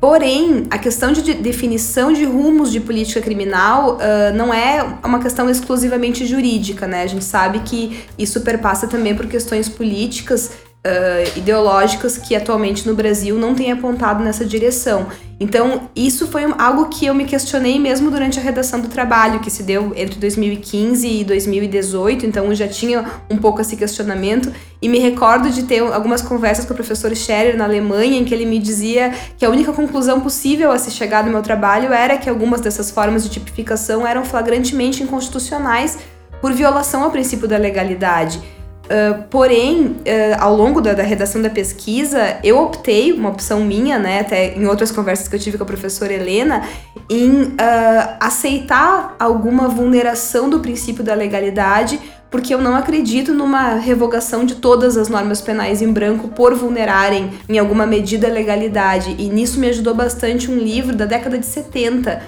Porém, 0.00 0.64
a 0.70 0.78
questão 0.78 1.12
de 1.12 1.34
definição 1.34 2.12
de 2.12 2.24
rumos 2.24 2.70
de 2.70 2.78
política 2.78 3.20
criminal 3.20 3.96
uh, 3.96 4.36
não 4.36 4.54
é 4.54 4.80
uma 5.04 5.18
questão 5.18 5.50
exclusivamente 5.50 6.24
jurídica, 6.24 6.86
né? 6.86 7.02
A 7.02 7.06
gente 7.08 7.24
sabe 7.24 7.60
que 7.60 8.04
isso 8.16 8.42
perpassa 8.42 8.86
também 8.86 9.16
por 9.16 9.26
questões 9.26 9.68
políticas 9.68 10.52
uh, 10.88 11.38
ideológicas 11.38 12.16
que 12.16 12.34
atualmente 12.34 12.86
no 12.86 12.94
Brasil 12.94 13.36
não 13.36 13.54
têm 13.54 13.70
apontado 13.70 14.24
nessa 14.24 14.44
direção. 14.44 15.06
Então, 15.40 15.88
isso 15.94 16.26
foi 16.26 16.42
algo 16.58 16.86
que 16.86 17.06
eu 17.06 17.14
me 17.14 17.24
questionei 17.24 17.78
mesmo 17.78 18.10
durante 18.10 18.40
a 18.40 18.42
redação 18.42 18.80
do 18.80 18.88
trabalho, 18.88 19.38
que 19.38 19.50
se 19.50 19.62
deu 19.62 19.92
entre 19.94 20.18
2015 20.18 21.06
e 21.06 21.24
2018, 21.24 22.26
então 22.26 22.46
eu 22.46 22.54
já 22.56 22.66
tinha 22.66 23.04
um 23.30 23.36
pouco 23.36 23.60
esse 23.60 23.76
questionamento. 23.76 24.52
E 24.82 24.88
me 24.88 24.98
recordo 24.98 25.48
de 25.50 25.62
ter 25.62 25.80
algumas 25.80 26.22
conversas 26.22 26.64
com 26.64 26.72
o 26.72 26.76
professor 26.76 27.14
Scherer 27.14 27.56
na 27.56 27.64
Alemanha, 27.64 28.18
em 28.18 28.24
que 28.24 28.34
ele 28.34 28.46
me 28.46 28.58
dizia 28.58 29.12
que 29.36 29.44
a 29.44 29.50
única 29.50 29.72
conclusão 29.72 30.20
possível 30.20 30.72
a 30.72 30.78
se 30.78 30.90
chegar 30.90 31.22
no 31.24 31.30
meu 31.30 31.42
trabalho 31.42 31.92
era 31.92 32.18
que 32.18 32.28
algumas 32.28 32.60
dessas 32.60 32.90
formas 32.90 33.22
de 33.22 33.30
tipificação 33.30 34.04
eram 34.04 34.24
flagrantemente 34.24 35.04
inconstitucionais 35.04 35.98
por 36.40 36.52
violação 36.52 37.04
ao 37.04 37.12
princípio 37.12 37.46
da 37.46 37.56
legalidade. 37.56 38.57
Uh, 38.88 39.22
porém, 39.28 39.84
uh, 39.84 39.96
ao 40.40 40.56
longo 40.56 40.80
da, 40.80 40.94
da, 40.94 41.02
redação 41.02 41.42
da 41.42 41.50
pesquisa, 41.50 42.38
eu 42.42 42.58
optei, 42.58 43.12
uma 43.12 43.28
opção 43.28 43.60
minha, 43.60 43.98
né, 43.98 44.20
até 44.20 44.54
em 44.56 44.66
outras 44.66 44.90
conversas 44.90 45.28
que 45.28 45.36
eu 45.36 45.38
tive 45.38 45.58
com 45.58 45.64
a 45.64 45.66
professora 45.66 46.10
Helena, 46.10 46.62
em 47.10 47.42
uh, 47.42 47.56
aceitar 48.18 49.14
alguma 49.18 49.68
vulneração 49.68 50.48
do 50.48 50.60
princípio 50.60 51.04
da 51.04 51.12
legalidade, 51.12 52.00
porque 52.30 52.54
eu 52.54 52.62
não 52.62 52.74
acredito 52.74 53.34
numa 53.34 53.74
revogação 53.74 54.42
de 54.42 54.54
todas 54.54 54.96
as 54.96 55.10
normas 55.10 55.42
penais 55.42 55.82
em 55.82 55.92
branco 55.92 56.28
por 56.28 56.54
vulnerarem 56.54 57.30
em 57.46 57.58
alguma 57.58 57.86
medida 57.86 58.26
a 58.26 58.30
legalidade. 58.30 59.14
E 59.18 59.28
nisso 59.28 59.60
me 59.60 59.68
ajudou 59.68 59.94
bastante 59.94 60.50
um 60.50 60.56
livro 60.56 60.96
da 60.96 61.04
década 61.04 61.36
de 61.36 61.44
70, 61.46 62.22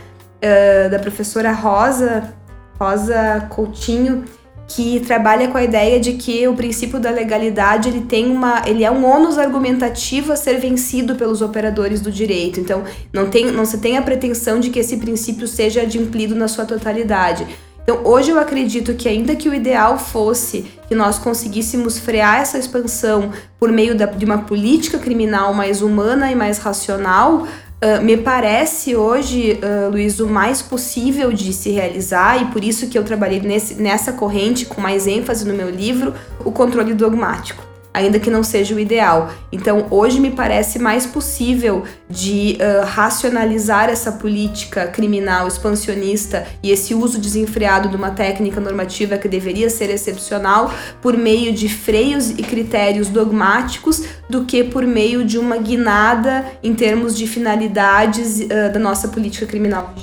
da 0.90 0.98
professora 0.98 1.52
Rosa, 1.52 2.32
Rosa 2.78 3.46
Coutinho 3.50 4.24
que 4.70 5.00
trabalha 5.00 5.48
com 5.48 5.58
a 5.58 5.64
ideia 5.64 5.98
de 5.98 6.12
que 6.12 6.46
o 6.46 6.54
princípio 6.54 7.00
da 7.00 7.10
legalidade 7.10 7.88
ele 7.88 8.02
tem 8.02 8.30
uma 8.30 8.62
ele 8.64 8.84
é 8.84 8.90
um 8.90 9.04
ônus 9.04 9.36
argumentativo 9.36 10.32
a 10.32 10.36
ser 10.36 10.60
vencido 10.60 11.16
pelos 11.16 11.42
operadores 11.42 12.00
do 12.00 12.10
direito. 12.10 12.60
Então, 12.60 12.84
não 13.12 13.28
tem 13.28 13.50
não 13.50 13.64
se 13.64 13.78
tem 13.78 13.98
a 13.98 14.02
pretensão 14.02 14.60
de 14.60 14.70
que 14.70 14.78
esse 14.78 14.96
princípio 14.98 15.48
seja 15.48 15.82
adimplido 15.82 16.36
na 16.36 16.46
sua 16.46 16.64
totalidade. 16.64 17.46
Então, 17.82 18.02
hoje 18.04 18.30
eu 18.30 18.38
acredito 18.38 18.94
que 18.94 19.08
ainda 19.08 19.34
que 19.34 19.48
o 19.48 19.54
ideal 19.54 19.98
fosse 19.98 20.64
que 20.86 20.94
nós 20.94 21.18
conseguíssemos 21.18 21.98
frear 21.98 22.40
essa 22.40 22.56
expansão 22.56 23.32
por 23.58 23.72
meio 23.72 23.96
da, 23.96 24.06
de 24.06 24.24
uma 24.24 24.38
política 24.38 24.98
criminal 24.98 25.52
mais 25.52 25.82
humana 25.82 26.30
e 26.30 26.36
mais 26.36 26.58
racional, 26.58 27.48
Uh, 27.82 28.02
me 28.02 28.16
parece 28.16 28.94
hoje, 28.94 29.58
uh, 29.62 29.90
Luiz, 29.90 30.20
o 30.20 30.26
mais 30.26 30.60
possível 30.60 31.32
de 31.32 31.50
se 31.54 31.70
realizar, 31.70 32.42
e 32.42 32.52
por 32.52 32.62
isso 32.62 32.88
que 32.88 32.98
eu 32.98 33.04
trabalhei 33.04 33.40
nesse, 33.40 33.74
nessa 33.74 34.12
corrente 34.12 34.66
com 34.66 34.82
mais 34.82 35.06
ênfase 35.06 35.48
no 35.48 35.54
meu 35.54 35.70
livro, 35.70 36.12
o 36.44 36.52
controle 36.52 36.92
dogmático 36.92 37.69
ainda 37.92 38.18
que 38.18 38.30
não 38.30 38.42
seja 38.42 38.74
o 38.74 38.78
ideal. 38.78 39.32
Então, 39.50 39.86
hoje 39.90 40.20
me 40.20 40.30
parece 40.30 40.78
mais 40.78 41.06
possível 41.06 41.84
de 42.08 42.56
uh, 42.60 42.84
racionalizar 42.86 43.88
essa 43.88 44.12
política 44.12 44.86
criminal 44.86 45.48
expansionista 45.48 46.46
e 46.62 46.70
esse 46.70 46.94
uso 46.94 47.18
desenfreado 47.18 47.88
de 47.88 47.96
uma 47.96 48.10
técnica 48.10 48.60
normativa 48.60 49.18
que 49.18 49.28
deveria 49.28 49.68
ser 49.68 49.90
excepcional 49.90 50.72
por 51.02 51.16
meio 51.16 51.52
de 51.52 51.68
freios 51.68 52.30
e 52.30 52.42
critérios 52.42 53.08
dogmáticos 53.08 54.04
do 54.28 54.44
que 54.44 54.62
por 54.64 54.86
meio 54.86 55.24
de 55.24 55.38
uma 55.38 55.56
guinada 55.56 56.44
em 56.62 56.74
termos 56.74 57.16
de 57.16 57.26
finalidades 57.26 58.40
uh, 58.40 58.72
da 58.72 58.78
nossa 58.78 59.08
política 59.08 59.46
criminal. 59.46 59.94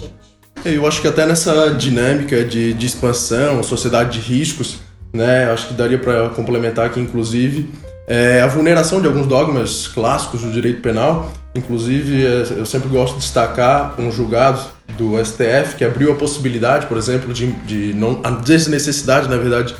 Eu 0.65 0.85
acho 0.85 1.01
que 1.01 1.07
até 1.07 1.25
nessa 1.25 1.69
dinâmica 1.69 2.43
de, 2.43 2.73
de 2.73 2.85
expansão, 2.85 3.61
sociedade 3.63 4.19
de 4.19 4.27
riscos, 4.27 4.79
né? 5.17 5.51
Acho 5.51 5.67
que 5.67 5.73
daria 5.73 5.97
para 5.97 6.29
complementar 6.29 6.85
aqui, 6.85 6.99
inclusive, 6.99 7.69
é, 8.07 8.41
a 8.41 8.47
vulneração 8.47 9.01
de 9.01 9.07
alguns 9.07 9.27
dogmas 9.27 9.87
clássicos 9.87 10.41
do 10.41 10.51
direito 10.51 10.81
penal. 10.81 11.31
Inclusive, 11.53 12.25
é, 12.25 12.45
eu 12.57 12.65
sempre 12.65 12.87
gosto 12.87 13.15
de 13.15 13.21
destacar 13.21 13.95
um 13.99 14.11
julgado 14.11 14.61
do 14.97 15.23
STF 15.23 15.75
que 15.77 15.83
abriu 15.83 16.11
a 16.11 16.15
possibilidade, 16.15 16.85
por 16.87 16.97
exemplo, 16.97 17.33
de, 17.33 17.51
de 17.51 17.93
não, 17.93 18.21
a 18.23 18.29
desnecessidade, 18.31 19.27
na 19.27 19.37
verdade, 19.37 19.75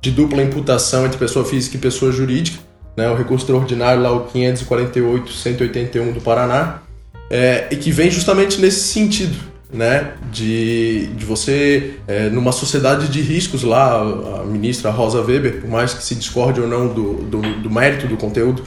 de 0.00 0.10
dupla 0.10 0.42
imputação 0.42 1.04
entre 1.06 1.18
pessoa 1.18 1.44
física 1.44 1.76
e 1.76 1.80
pessoa 1.80 2.12
jurídica, 2.12 2.58
né? 2.96 3.08
O 3.10 3.16
recurso 3.16 3.44
extraordinário 3.44 4.02
lá, 4.02 4.12
o 4.12 4.26
548-181 4.28 6.12
do 6.12 6.20
Paraná, 6.20 6.82
é, 7.30 7.68
e 7.70 7.76
que 7.76 7.90
vem 7.90 8.10
justamente 8.10 8.60
nesse 8.60 8.80
sentido, 8.92 9.51
né, 9.72 10.12
de, 10.30 11.06
de 11.08 11.24
você, 11.24 11.94
é, 12.06 12.28
numa 12.28 12.52
sociedade 12.52 13.08
de 13.08 13.22
riscos 13.22 13.62
lá, 13.62 14.00
a 14.00 14.44
ministra 14.44 14.90
Rosa 14.90 15.20
Weber, 15.22 15.62
por 15.62 15.70
mais 15.70 15.94
que 15.94 16.04
se 16.04 16.14
discorde 16.14 16.60
ou 16.60 16.68
não 16.68 16.88
do, 16.88 17.14
do, 17.22 17.40
do 17.40 17.70
mérito 17.70 18.06
do 18.06 18.16
conteúdo 18.16 18.62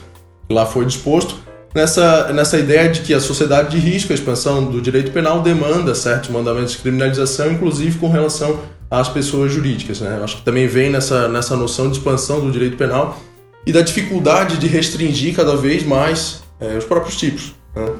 que 0.48 0.54
lá 0.54 0.66
foi 0.66 0.84
disposto, 0.84 1.36
nessa, 1.74 2.32
nessa 2.32 2.58
ideia 2.58 2.88
de 2.88 3.00
que 3.00 3.14
a 3.14 3.20
sociedade 3.20 3.70
de 3.70 3.78
risco, 3.78 4.12
a 4.12 4.14
expansão 4.14 4.64
do 4.64 4.80
direito 4.80 5.12
penal, 5.12 5.42
demanda 5.42 5.94
certos 5.94 6.30
mandamentos 6.30 6.72
de 6.72 6.78
criminalização, 6.78 7.52
inclusive 7.52 7.98
com 7.98 8.08
relação 8.08 8.60
às 8.90 9.08
pessoas 9.08 9.52
jurídicas. 9.52 10.00
Né? 10.00 10.20
Acho 10.22 10.38
que 10.38 10.42
também 10.42 10.66
vem 10.66 10.90
nessa, 10.90 11.28
nessa 11.28 11.56
noção 11.56 11.90
de 11.90 11.98
expansão 11.98 12.40
do 12.40 12.50
direito 12.50 12.76
penal 12.76 13.20
e 13.66 13.72
da 13.72 13.80
dificuldade 13.80 14.58
de 14.58 14.66
restringir 14.66 15.34
cada 15.34 15.56
vez 15.56 15.84
mais 15.84 16.42
é, 16.60 16.76
os 16.76 16.84
próprios 16.84 17.16
tipos. 17.16 17.54
Né? 17.74 17.92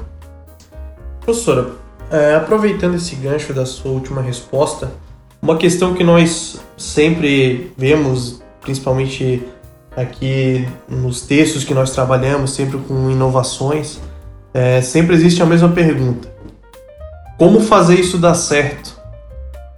Professora, 1.21 1.71
é, 2.11 2.35
aproveitando 2.35 2.95
esse 2.95 3.15
gancho 3.15 3.53
da 3.53 3.65
sua 3.65 3.91
última 3.91 4.21
resposta, 4.21 4.91
uma 5.41 5.57
questão 5.57 5.93
que 5.93 6.03
nós 6.03 6.59
sempre 6.75 7.71
vemos, 7.77 8.41
principalmente 8.61 9.43
aqui 9.95 10.67
nos 10.87 11.21
textos 11.21 11.63
que 11.63 11.73
nós 11.73 11.91
trabalhamos, 11.91 12.51
sempre 12.51 12.77
com 12.77 13.09
inovações, 13.09 13.99
é, 14.53 14.81
sempre 14.81 15.15
existe 15.15 15.41
a 15.41 15.45
mesma 15.45 15.69
pergunta: 15.69 16.31
como 17.37 17.59
fazer 17.59 17.99
isso 17.99 18.17
dar 18.17 18.35
certo? 18.35 18.97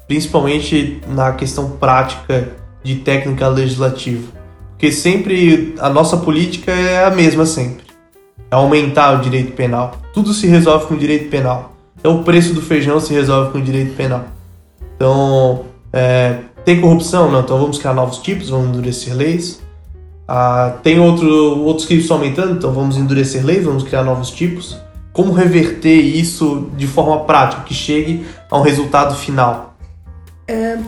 Principalmente 0.07 1.01
na 1.07 1.33
questão 1.33 1.71
prática 1.71 2.49
de 2.83 2.95
técnica 2.95 3.47
legislativa. 3.47 4.39
Porque 4.71 4.91
sempre 4.91 5.75
a 5.79 5.89
nossa 5.89 6.17
política 6.17 6.71
é 6.71 7.03
a 7.03 7.11
mesma 7.11 7.45
sempre. 7.45 7.85
É 8.49 8.55
aumentar 8.55 9.19
o 9.19 9.21
direito 9.21 9.51
penal. 9.51 9.97
Tudo 10.13 10.33
se 10.33 10.47
resolve 10.47 10.87
com 10.87 10.93
o 10.93 10.97
direito 10.97 11.29
penal. 11.29 11.78
Então 11.99 12.21
o 12.21 12.23
preço 12.23 12.53
do 12.53 12.61
feijão 12.61 12.99
se 12.99 13.13
resolve 13.13 13.51
com 13.51 13.61
direito 13.61 13.95
penal. 13.95 14.25
Então, 14.95 15.65
é, 15.93 16.39
tem 16.65 16.79
corrupção? 16.81 17.31
Não, 17.31 17.41
então 17.41 17.57
vamos 17.59 17.77
criar 17.77 17.93
novos 17.93 18.19
tipos, 18.19 18.49
vamos 18.49 18.69
endurecer 18.69 19.15
leis. 19.15 19.61
Ah, 20.27 20.77
tem 20.83 20.99
outro, 20.99 21.27
outros 21.63 21.87
crimes 21.87 22.05
estão 22.05 22.17
aumentando, 22.17 22.53
então 22.53 22.71
vamos 22.71 22.97
endurecer 22.97 23.43
leis, 23.45 23.63
vamos 23.63 23.83
criar 23.83 24.03
novos 24.03 24.29
tipos. 24.29 24.77
Como 25.11 25.33
reverter 25.33 25.99
isso 25.99 26.69
de 26.77 26.85
forma 26.85 27.21
prática, 27.25 27.63
que 27.63 27.73
chegue 27.73 28.25
a 28.49 28.57
um 28.57 28.61
resultado 28.61 29.15
final? 29.15 29.68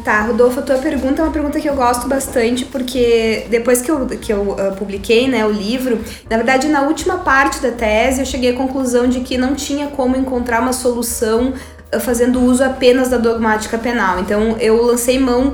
Tá, 0.04 0.22
Rodolfo, 0.22 0.60
a 0.60 0.64
tua 0.64 0.78
pergunta 0.80 1.22
é 1.22 1.26
uma 1.26 1.32
pergunta 1.32 1.60
que 1.60 1.70
eu 1.70 1.76
gosto 1.76 2.08
bastante, 2.08 2.66
porque 2.66 3.46
depois 3.50 3.80
que 3.82 3.92
eu, 3.92 4.08
que 4.08 4.34
eu 4.34 4.42
uh, 4.42 4.76
publiquei 4.76 5.28
né, 5.28 5.46
o 5.46 5.52
livro, 5.52 6.00
na 6.28 6.38
verdade, 6.38 6.68
na 6.68 6.82
última 6.82 7.20
parte 7.20 7.62
da 7.62 7.70
tese, 7.70 8.22
eu 8.22 8.26
cheguei 8.26 8.52
à 8.52 8.54
conclusão 8.54 9.08
de 9.08 9.20
que 9.20 9.38
não 9.38 9.54
tinha 9.54 9.88
como 9.88 10.16
encontrar 10.16 10.62
uma 10.62 10.74
solução 10.74 11.54
uh, 11.94 12.00
fazendo 12.00 12.42
uso 12.42 12.64
apenas 12.64 13.10
da 13.10 13.18
dogmática 13.18 13.78
penal. 13.78 14.20
Então, 14.20 14.58
eu 14.60 14.84
lancei 14.84 15.20
mão 15.20 15.54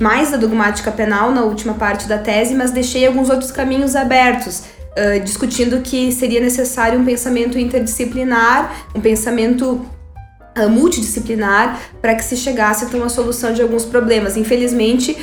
mais 0.00 0.30
da 0.30 0.36
dogmática 0.36 0.90
penal 0.90 1.30
na 1.30 1.42
última 1.42 1.74
parte 1.74 2.08
da 2.08 2.18
tese, 2.18 2.54
mas 2.54 2.70
deixei 2.70 3.06
alguns 3.06 3.30
outros 3.30 3.50
caminhos 3.50 3.94
abertos. 3.94 4.64
discutindo 5.22 5.82
que 5.82 6.10
seria 6.10 6.40
necessário 6.40 6.98
um 6.98 7.04
pensamento 7.04 7.58
interdisciplinar, 7.58 8.74
um 8.94 9.00
pensamento 9.00 9.86
multidisciplinar 10.68 11.80
para 12.00 12.14
que 12.14 12.24
se 12.24 12.36
chegasse 12.36 12.84
a 12.84 12.96
uma 12.96 13.08
solução 13.08 13.52
de 13.52 13.60
alguns 13.60 13.84
problemas. 13.84 14.36
Infelizmente, 14.36 15.16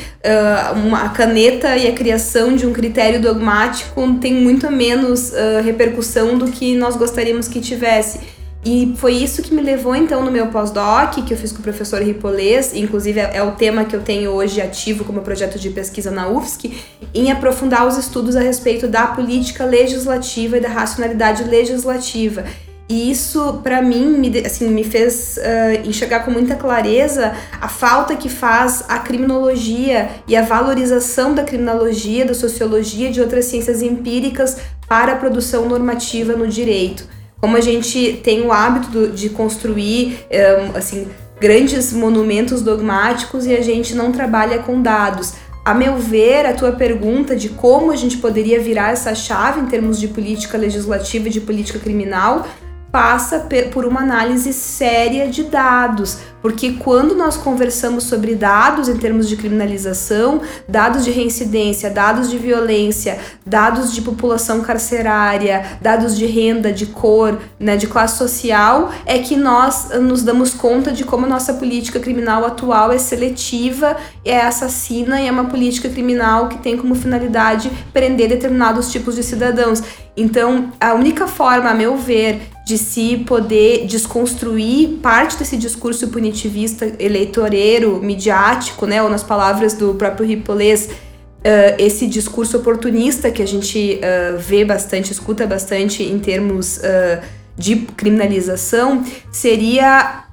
uma, 0.75 1.05
a 1.05 1.09
caneta 1.09 1.75
e 1.75 1.87
a 1.87 1.93
criação 1.93 2.55
de 2.55 2.67
um 2.67 2.73
critério 2.73 3.21
dogmático 3.21 4.01
tem 4.19 4.33
muito 4.33 4.69
menos 4.71 5.31
uh, 5.31 5.63
repercussão 5.63 6.37
do 6.37 6.47
que 6.47 6.75
nós 6.75 6.95
gostaríamos 6.95 7.47
que 7.47 7.59
tivesse. 7.59 8.19
E 8.65 8.93
foi 8.95 9.13
isso 9.15 9.41
que 9.41 9.53
me 9.53 9.61
levou 9.61 9.93
então 9.93 10.23
no 10.23 10.31
meu 10.31 10.47
pós-doc, 10.47 11.15
que 11.15 11.33
eu 11.33 11.37
fiz 11.37 11.51
com 11.51 11.59
o 11.59 11.61
professor 11.61 12.01
Ripolês, 12.01 12.73
inclusive 12.73 13.19
é, 13.19 13.37
é, 13.37 13.43
o 13.43 13.51
tema 13.51 13.83
que 13.83 13.93
eu 13.93 14.01
tenho 14.01 14.31
hoje 14.31 14.61
ativo 14.61 15.03
como 15.03 15.21
projeto 15.21 15.59
de 15.59 15.69
pesquisa 15.69 16.09
na 16.09 16.29
UFSC, 16.29 16.71
em 17.13 17.29
aprofundar 17.29 17.85
os 17.85 17.97
estudos 17.97 18.37
a 18.37 18.39
respeito 18.39 18.87
da 18.87 19.07
política 19.07 19.65
legislativa 19.65 20.57
e 20.57 20.61
da 20.61 20.69
racionalidade 20.69 21.43
legislativa. 21.43 22.45
E 22.93 23.09
isso, 23.09 23.59
para 23.63 23.81
mim, 23.81 24.19
me, 24.19 24.45
assim, 24.45 24.69
me 24.69 24.83
fez 24.83 25.39
uh, 25.39 25.89
enxergar 25.89 26.19
com 26.19 26.29
muita 26.29 26.55
clareza 26.55 27.33
a 27.59 27.67
falta 27.67 28.15
que 28.15 28.29
faz 28.29 28.85
a 28.87 28.99
criminologia 28.99 30.11
e 30.27 30.35
a 30.35 30.43
valorização 30.43 31.33
da 31.33 31.41
criminologia, 31.41 32.23
da 32.23 32.35
sociologia, 32.35 33.09
de 33.09 33.19
outras 33.19 33.45
ciências 33.45 33.81
empíricas 33.81 34.57
para 34.87 35.13
a 35.13 35.15
produção 35.15 35.67
normativa 35.67 36.33
no 36.33 36.45
direito. 36.45 37.07
Como 37.41 37.57
a 37.57 37.61
gente 37.61 38.21
tem 38.23 38.45
o 38.45 38.51
hábito 38.51 39.07
de 39.07 39.27
construir, 39.29 40.19
um, 40.31 40.77
assim, 40.77 41.07
grandes 41.41 41.91
monumentos 41.91 42.61
dogmáticos 42.61 43.47
e 43.47 43.55
a 43.55 43.61
gente 43.61 43.95
não 43.95 44.11
trabalha 44.11 44.59
com 44.59 44.79
dados. 44.79 45.33
A 45.65 45.73
meu 45.73 45.97
ver, 45.97 46.45
a 46.45 46.53
tua 46.53 46.73
pergunta 46.73 47.35
de 47.35 47.49
como 47.49 47.91
a 47.91 47.95
gente 47.95 48.17
poderia 48.17 48.59
virar 48.59 48.91
essa 48.91 49.15
chave 49.15 49.61
em 49.61 49.65
termos 49.65 49.99
de 49.99 50.09
política 50.09 50.57
legislativa 50.57 51.27
e 51.27 51.31
de 51.31 51.41
política 51.41 51.79
criminal 51.79 52.45
passa 52.93 53.47
por 53.73 53.87
uma 53.87 54.01
análise 54.01 54.53
séria 54.53 55.27
de 55.27 55.45
dados, 55.45 56.19
porque 56.43 56.73
quando 56.73 57.15
nós 57.15 57.35
conversamos 57.35 58.03
sobre 58.03 58.35
dados 58.35 58.87
em 58.87 58.97
termos 58.97 59.27
de 59.27 59.35
criminalização, 59.35 60.41
dados 60.69 61.03
de 61.03 61.09
reincidência, 61.09 61.89
dados 61.89 62.29
de 62.29 62.37
violência, 62.37 63.17
dados 63.43 63.91
de 63.91 64.01
população 64.03 64.61
carcerária, 64.61 65.79
dados 65.81 66.15
de 66.15 66.27
renda, 66.27 66.71
de 66.71 66.85
cor, 66.85 67.39
né, 67.59 67.75
de 67.75 67.87
classe 67.87 68.15
social, 68.19 68.91
é 69.07 69.17
que 69.17 69.35
nós 69.35 69.89
nos 69.99 70.21
damos 70.21 70.53
conta 70.53 70.91
de 70.91 71.03
como 71.03 71.25
a 71.25 71.29
nossa 71.29 71.55
política 71.55 71.99
criminal 71.99 72.45
atual 72.45 72.91
é 72.91 72.99
seletiva, 72.99 73.97
é 74.23 74.39
assassina 74.39 75.19
e 75.19 75.27
é 75.27 75.31
uma 75.31 75.45
política 75.45 75.89
criminal 75.89 76.47
que 76.47 76.59
tem 76.59 76.77
como 76.77 76.93
finalidade 76.93 77.71
prender 77.91 78.29
determinados 78.29 78.91
tipos 78.91 79.15
de 79.15 79.23
cidadãos. 79.23 79.81
Então, 80.15 80.71
a 80.79 80.93
única 80.93 81.25
forma, 81.25 81.71
a 81.71 81.73
meu 81.73 81.97
ver, 81.97 82.52
de 82.65 82.77
se 82.77 83.17
poder 83.17 83.85
desconstruir 83.85 84.99
parte 85.01 85.37
desse 85.37 85.57
discurso 85.57 86.07
punitivista 86.07 86.93
eleitoreiro, 86.97 88.01
midiático, 88.01 88.85
né, 88.85 89.03
ou 89.03 89.09
nas 89.09 89.23
palavras 89.23 89.73
do 89.73 89.93
próprio 89.95 90.25
Ripolês, 90.25 90.85
uh, 90.85 91.75
esse 91.77 92.07
discurso 92.07 92.57
oportunista 92.57 93.29
que 93.29 93.41
a 93.41 93.47
gente 93.47 93.99
uh, 93.99 94.37
vê 94.37 94.63
bastante, 94.63 95.11
escuta 95.11 95.45
bastante 95.45 96.03
em 96.03 96.19
termos 96.19 96.77
uh, 96.77 97.21
de 97.55 97.75
criminalização, 97.75 99.03
seria 99.31 100.23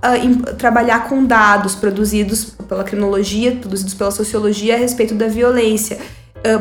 trabalhar 0.57 1.07
com 1.07 1.23
dados 1.23 1.75
produzidos 1.75 2.57
pela 2.67 2.83
criminologia, 2.83 3.53
produzidos 3.57 3.93
pela 3.93 4.11
sociologia 4.11 4.75
a 4.75 4.79
respeito 4.79 5.15
da 5.15 5.27
violência 5.29 5.99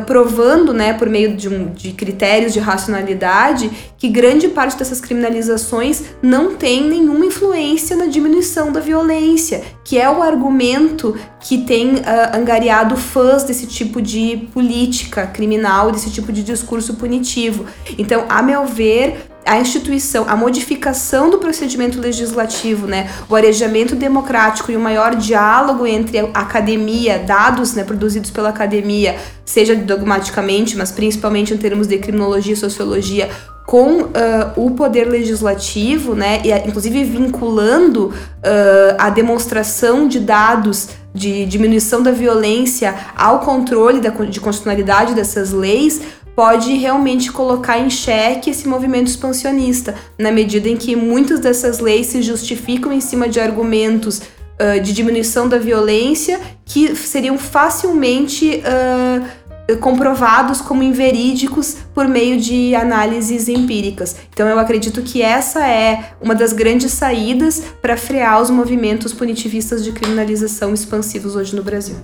provando, 0.06 0.72
né, 0.72 0.92
por 0.92 1.08
meio 1.08 1.36
de, 1.36 1.48
um, 1.48 1.72
de 1.72 1.92
critérios 1.92 2.52
de 2.52 2.58
racionalidade, 2.58 3.70
que 3.96 4.08
grande 4.08 4.48
parte 4.48 4.76
dessas 4.76 5.00
criminalizações 5.00 6.02
não 6.22 6.54
tem 6.54 6.88
nenhuma 6.88 7.24
influência 7.26 7.96
na 7.96 8.06
diminuição 8.06 8.72
da 8.72 8.80
violência, 8.80 9.62
que 9.84 9.98
é 9.98 10.10
o 10.10 10.22
argumento 10.22 11.16
que 11.40 11.58
tem 11.58 11.94
uh, 11.94 12.00
angariado 12.34 12.96
fãs 12.96 13.44
desse 13.44 13.66
tipo 13.66 14.02
de 14.02 14.48
política 14.52 15.26
criminal, 15.26 15.90
desse 15.90 16.10
tipo 16.10 16.32
de 16.32 16.42
discurso 16.42 16.94
punitivo. 16.94 17.64
Então, 17.98 18.26
a 18.28 18.42
meu 18.42 18.66
ver, 18.66 19.29
a 19.44 19.58
instituição, 19.58 20.26
a 20.28 20.36
modificação 20.36 21.30
do 21.30 21.38
procedimento 21.38 22.00
legislativo, 22.00 22.86
né, 22.86 23.10
o 23.28 23.34
arejamento 23.34 23.96
democrático 23.96 24.70
e 24.70 24.76
o 24.76 24.80
maior 24.80 25.16
diálogo 25.16 25.86
entre 25.86 26.18
a 26.18 26.24
academia, 26.34 27.18
dados 27.18 27.74
né, 27.74 27.82
produzidos 27.82 28.30
pela 28.30 28.50
academia, 28.50 29.16
seja 29.44 29.74
dogmaticamente, 29.74 30.76
mas 30.76 30.92
principalmente 30.92 31.52
em 31.52 31.56
termos 31.56 31.86
de 31.86 31.98
criminologia 31.98 32.52
e 32.52 32.56
sociologia, 32.56 33.30
com 33.66 34.02
uh, 34.02 34.10
o 34.56 34.72
poder 34.72 35.04
legislativo, 35.04 36.14
né, 36.14 36.42
e 36.44 36.52
inclusive 36.68 37.04
vinculando 37.04 38.06
uh, 38.08 38.96
a 38.98 39.10
demonstração 39.10 40.08
de 40.08 40.18
dados 40.18 40.88
de 41.14 41.44
diminuição 41.46 42.02
da 42.02 42.12
violência 42.12 42.94
ao 43.16 43.40
controle 43.40 44.00
da, 44.00 44.10
de 44.10 44.40
constitucionalidade 44.40 45.14
dessas 45.14 45.52
leis, 45.52 46.00
pode 46.40 46.72
realmente 46.72 47.30
colocar 47.30 47.78
em 47.78 47.90
xeque 47.90 48.48
esse 48.48 48.66
movimento 48.66 49.08
expansionista, 49.08 49.94
na 50.18 50.32
medida 50.32 50.70
em 50.70 50.76
que 50.78 50.96
muitas 50.96 51.38
dessas 51.38 51.80
leis 51.80 52.06
se 52.06 52.22
justificam 52.22 52.90
em 52.90 53.00
cima 53.02 53.28
de 53.28 53.38
argumentos 53.38 54.22
uh, 54.58 54.80
de 54.82 54.90
diminuição 54.94 55.46
da 55.50 55.58
violência 55.58 56.40
que 56.64 56.96
seriam 56.96 57.36
facilmente 57.36 58.62
uh, 58.64 59.76
comprovados 59.80 60.62
como 60.62 60.82
inverídicos 60.82 61.76
por 61.94 62.08
meio 62.08 62.40
de 62.40 62.74
análises 62.74 63.46
empíricas. 63.46 64.16
Então 64.32 64.48
eu 64.48 64.58
acredito 64.58 65.02
que 65.02 65.20
essa 65.20 65.68
é 65.68 66.14
uma 66.22 66.34
das 66.34 66.54
grandes 66.54 66.90
saídas 66.92 67.62
para 67.82 67.98
frear 67.98 68.40
os 68.40 68.48
movimentos 68.48 69.12
punitivistas 69.12 69.84
de 69.84 69.92
criminalização 69.92 70.72
expansivos 70.72 71.36
hoje 71.36 71.54
no 71.54 71.62
Brasil. 71.62 71.96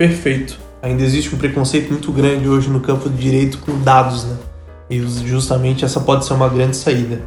Perfeito 0.00 0.70
ainda 0.82 1.02
existe 1.02 1.34
um 1.34 1.38
preconceito 1.38 1.90
muito 1.90 2.10
grande 2.12 2.48
hoje 2.48 2.68
no 2.70 2.80
campo 2.80 3.08
do 3.08 3.16
direito 3.16 3.58
com 3.58 3.78
dados, 3.80 4.24
né? 4.24 4.36
E 4.88 4.98
justamente 5.26 5.84
essa 5.84 6.00
pode 6.00 6.24
ser 6.24 6.32
uma 6.32 6.48
grande 6.48 6.76
saída. 6.76 7.20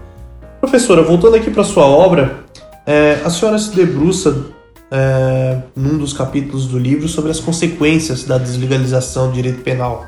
Professora, 0.60 1.02
voltando 1.02 1.36
aqui 1.36 1.50
para 1.50 1.64
sua 1.64 1.86
obra, 1.86 2.44
é, 2.86 3.22
a 3.24 3.30
senhora 3.30 3.58
se 3.58 3.74
debruça 3.74 4.48
é, 4.92 5.60
num 5.76 5.98
dos 5.98 6.14
capítulos 6.14 6.68
do 6.68 6.78
livro 6.78 7.08
sobre 7.08 7.32
as 7.32 7.40
consequências 7.40 8.26
da 8.26 8.38
deslegalização 8.38 9.30
do 9.30 9.34
direito 9.34 9.62
penal. 9.62 10.06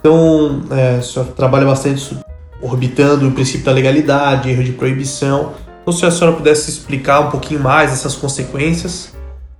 Então, 0.00 0.62
é, 0.70 0.96
a 0.96 1.02
senhora 1.02 1.30
trabalha 1.32 1.66
bastante 1.66 2.16
orbitando 2.60 3.28
o 3.28 3.32
princípio 3.32 3.64
da 3.64 3.72
legalidade, 3.72 4.50
erro 4.50 4.64
de 4.64 4.72
proibição. 4.72 5.52
Então, 5.82 5.92
se 5.92 6.04
a 6.04 6.10
senhora 6.10 6.36
pudesse 6.36 6.70
explicar 6.70 7.20
um 7.20 7.30
pouquinho 7.30 7.60
mais 7.60 7.92
essas 7.92 8.16
consequências, 8.16 9.12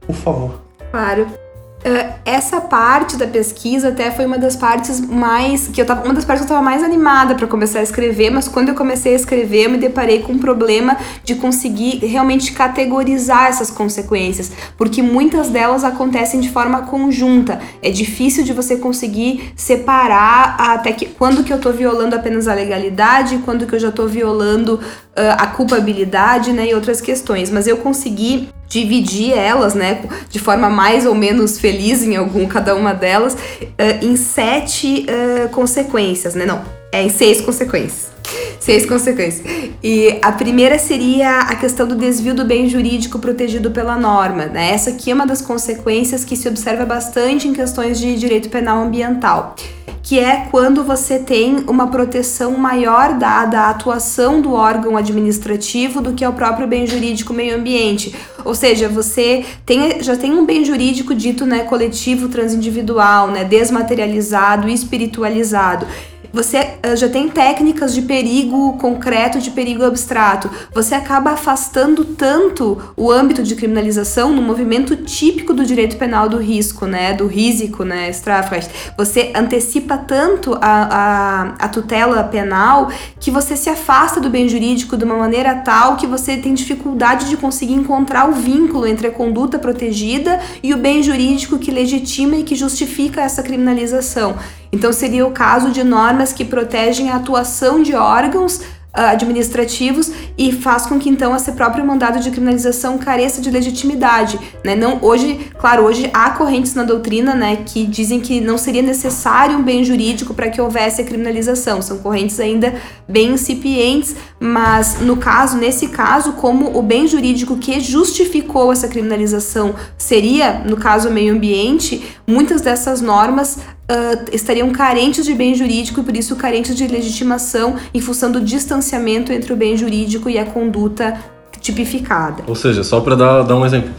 por 0.06 0.16
favor. 0.16 0.60
Claro. 0.90 1.43
Uh, 1.84 2.14
essa 2.24 2.62
parte 2.62 3.14
da 3.18 3.26
pesquisa 3.26 3.88
até 3.88 4.10
foi 4.10 4.24
uma 4.24 4.38
das 4.38 4.56
partes 4.56 5.02
mais 5.02 5.68
que 5.68 5.82
eu 5.82 5.84
tava, 5.84 6.02
uma 6.02 6.14
das 6.14 6.24
partes 6.24 6.42
que 6.42 6.50
eu 6.50 6.54
estava 6.54 6.64
mais 6.64 6.82
animada 6.82 7.34
para 7.34 7.46
começar 7.46 7.80
a 7.80 7.82
escrever, 7.82 8.30
mas 8.30 8.48
quando 8.48 8.70
eu 8.70 8.74
comecei 8.74 9.12
a 9.12 9.16
escrever, 9.16 9.66
eu 9.66 9.70
me 9.70 9.76
deparei 9.76 10.20
com 10.20 10.32
um 10.32 10.38
problema 10.38 10.96
de 11.22 11.34
conseguir 11.34 11.98
realmente 11.98 12.52
categorizar 12.52 13.48
essas 13.48 13.70
consequências, 13.70 14.50
porque 14.78 15.02
muitas 15.02 15.50
delas 15.50 15.84
acontecem 15.84 16.40
de 16.40 16.48
forma 16.48 16.86
conjunta. 16.86 17.60
É 17.82 17.90
difícil 17.90 18.44
de 18.44 18.54
você 18.54 18.76
conseguir 18.76 19.52
separar 19.54 20.56
até 20.58 20.90
que 20.90 21.04
quando 21.04 21.44
que 21.44 21.52
eu 21.52 21.58
estou 21.58 21.72
violando 21.74 22.16
apenas 22.16 22.48
a 22.48 22.54
legalidade, 22.54 23.42
quando 23.44 23.66
que 23.66 23.74
eu 23.74 23.80
já 23.80 23.90
estou 23.90 24.08
violando 24.08 24.76
uh, 24.76 25.36
a 25.36 25.48
culpabilidade, 25.48 26.50
né, 26.50 26.68
e 26.68 26.74
outras 26.74 27.02
questões, 27.02 27.50
mas 27.50 27.66
eu 27.66 27.76
consegui 27.76 28.48
dividir 28.68 29.32
elas, 29.32 29.74
né, 29.74 30.02
de 30.28 30.38
forma 30.38 30.68
mais 30.68 31.06
ou 31.06 31.14
menos 31.14 31.58
feliz 31.58 32.02
em 32.02 32.16
algum 32.16 32.46
cada 32.46 32.74
uma 32.74 32.92
delas, 32.92 33.34
uh, 33.34 34.04
em 34.04 34.16
sete 34.16 35.06
uh, 35.08 35.48
consequências, 35.50 36.34
né? 36.34 36.44
Não, 36.44 36.62
é 36.92 37.02
em 37.02 37.10
seis 37.10 37.40
consequências. 37.40 38.12
Seis 38.58 38.86
consequências. 38.86 39.46
E 39.82 40.18
a 40.22 40.32
primeira 40.32 40.78
seria 40.78 41.40
a 41.40 41.54
questão 41.54 41.86
do 41.86 41.94
desvio 41.94 42.34
do 42.34 42.46
bem 42.46 42.66
jurídico 42.66 43.18
protegido 43.18 43.70
pela 43.70 43.96
norma. 43.96 44.46
Né? 44.46 44.70
Essa 44.70 44.90
aqui 44.90 45.10
é 45.10 45.14
uma 45.14 45.26
das 45.26 45.42
consequências 45.42 46.24
que 46.24 46.34
se 46.34 46.48
observa 46.48 46.86
bastante 46.86 47.46
em 47.46 47.52
questões 47.52 48.00
de 48.00 48.16
direito 48.16 48.48
penal 48.48 48.82
ambiental 48.82 49.54
que 50.04 50.18
é 50.18 50.48
quando 50.50 50.84
você 50.84 51.18
tem 51.18 51.64
uma 51.66 51.86
proteção 51.86 52.58
maior 52.58 53.14
dada 53.14 53.60
à 53.60 53.70
atuação 53.70 54.42
do 54.42 54.52
órgão 54.52 54.98
administrativo 54.98 56.02
do 56.02 56.12
que 56.12 56.22
ao 56.22 56.34
próprio 56.34 56.66
bem 56.68 56.86
jurídico 56.86 57.32
meio 57.32 57.56
ambiente. 57.56 58.14
Ou 58.44 58.54
seja, 58.54 58.86
você 58.86 59.46
tem, 59.64 60.02
já 60.02 60.14
tem 60.14 60.34
um 60.34 60.44
bem 60.44 60.62
jurídico 60.62 61.14
dito 61.14 61.46
né, 61.46 61.60
coletivo, 61.60 62.28
transindividual, 62.28 63.28
né, 63.28 63.44
desmaterializado, 63.44 64.68
espiritualizado. 64.68 65.86
Você 66.34 66.58
uh, 66.58 66.96
já 66.96 67.08
tem 67.08 67.28
técnicas 67.28 67.94
de 67.94 68.02
perigo 68.02 68.76
concreto, 68.76 69.38
de 69.38 69.52
perigo 69.52 69.84
abstrato. 69.84 70.50
Você 70.74 70.92
acaba 70.92 71.30
afastando 71.30 72.04
tanto 72.04 72.76
o 72.96 73.08
âmbito 73.08 73.40
de 73.44 73.54
criminalização 73.54 74.34
no 74.34 74.42
movimento 74.42 74.96
típico 74.96 75.54
do 75.54 75.64
direito 75.64 75.96
penal 75.96 76.28
do 76.28 76.38
risco, 76.38 76.86
né? 76.86 77.12
Do 77.12 77.28
risco, 77.28 77.84
né? 77.84 78.10
Strafrecht. 78.10 78.68
Você 78.98 79.30
antecipa 79.32 79.96
tanto 79.96 80.54
a, 80.54 80.58
a, 80.60 81.42
a 81.66 81.68
tutela 81.68 82.24
penal 82.24 82.90
que 83.20 83.30
você 83.30 83.56
se 83.56 83.70
afasta 83.70 84.20
do 84.20 84.28
bem 84.28 84.48
jurídico 84.48 84.96
de 84.96 85.04
uma 85.04 85.16
maneira 85.16 85.54
tal 85.54 85.96
que 85.96 86.06
você 86.06 86.36
tem 86.36 86.52
dificuldade 86.52 87.28
de 87.28 87.36
conseguir 87.36 87.74
encontrar 87.74 88.28
o 88.28 88.32
vínculo 88.32 88.88
entre 88.88 89.06
a 89.06 89.12
conduta 89.12 89.56
protegida 89.56 90.40
e 90.64 90.74
o 90.74 90.78
bem 90.78 91.00
jurídico 91.00 91.60
que 91.60 91.70
legitima 91.70 92.34
e 92.34 92.42
que 92.42 92.56
justifica 92.56 93.20
essa 93.20 93.40
criminalização. 93.40 94.34
Então, 94.74 94.92
seria 94.92 95.24
o 95.24 95.30
caso 95.30 95.70
de 95.70 95.84
normas 95.84 96.32
que 96.32 96.44
protegem 96.44 97.08
a 97.08 97.16
atuação 97.16 97.80
de 97.80 97.94
órgãos 97.94 98.60
ah, 98.96 99.10
administrativos 99.10 100.08
e 100.38 100.52
faz 100.52 100.86
com 100.86 101.00
que 101.00 101.08
então 101.08 101.34
esse 101.34 101.50
próprio 101.50 101.84
mandado 101.84 102.20
de 102.20 102.30
criminalização 102.30 102.96
careça 102.96 103.42
de 103.42 103.50
legitimidade, 103.50 104.38
né? 104.64 104.76
Não 104.76 105.00
hoje, 105.02 105.50
claro, 105.58 105.82
hoje 105.82 106.08
há 106.14 106.30
correntes 106.30 106.74
na 106.74 106.84
doutrina, 106.84 107.34
né, 107.34 107.56
que 107.66 107.84
dizem 107.84 108.20
que 108.20 108.40
não 108.40 108.56
seria 108.56 108.82
necessário 108.82 109.58
um 109.58 109.64
bem 109.64 109.82
jurídico 109.82 110.32
para 110.32 110.48
que 110.48 110.60
houvesse 110.60 111.02
a 111.02 111.04
criminalização. 111.04 111.82
São 111.82 111.98
correntes 111.98 112.38
ainda 112.38 112.72
bem 113.08 113.32
incipientes, 113.32 114.14
mas 114.38 115.00
no 115.00 115.16
caso, 115.16 115.56
nesse 115.56 115.88
caso, 115.88 116.34
como 116.34 116.78
o 116.78 116.80
bem 116.80 117.08
jurídico 117.08 117.56
que 117.56 117.80
justificou 117.80 118.72
essa 118.72 118.86
criminalização 118.86 119.74
seria, 119.98 120.62
no 120.64 120.76
caso, 120.76 121.08
o 121.08 121.12
meio 121.12 121.34
ambiente, 121.34 122.04
muitas 122.28 122.60
dessas 122.60 123.00
normas 123.00 123.58
uh, 123.90 124.24
estariam 124.32 124.70
carentes 124.70 125.24
de 125.24 125.34
bem 125.34 125.54
jurídico 125.54 126.00
e 126.00 126.04
por 126.04 126.16
isso 126.16 126.36
carentes 126.36 126.74
de 126.74 126.86
legitimação 126.86 127.76
em 127.92 128.00
função 128.00 128.30
do 128.30 128.40
distanciamento 128.40 129.32
entre 129.32 129.52
o 129.52 129.56
bem 129.56 129.76
jurídico 129.76 130.28
e 130.28 130.38
a 130.38 130.44
conduta 130.44 131.18
tipificada. 131.60 132.42
Ou 132.46 132.54
seja, 132.54 132.84
só 132.84 133.00
para 133.00 133.14
dar, 133.14 133.42
dar 133.42 133.56
um 133.56 133.64
exemplo, 133.64 133.90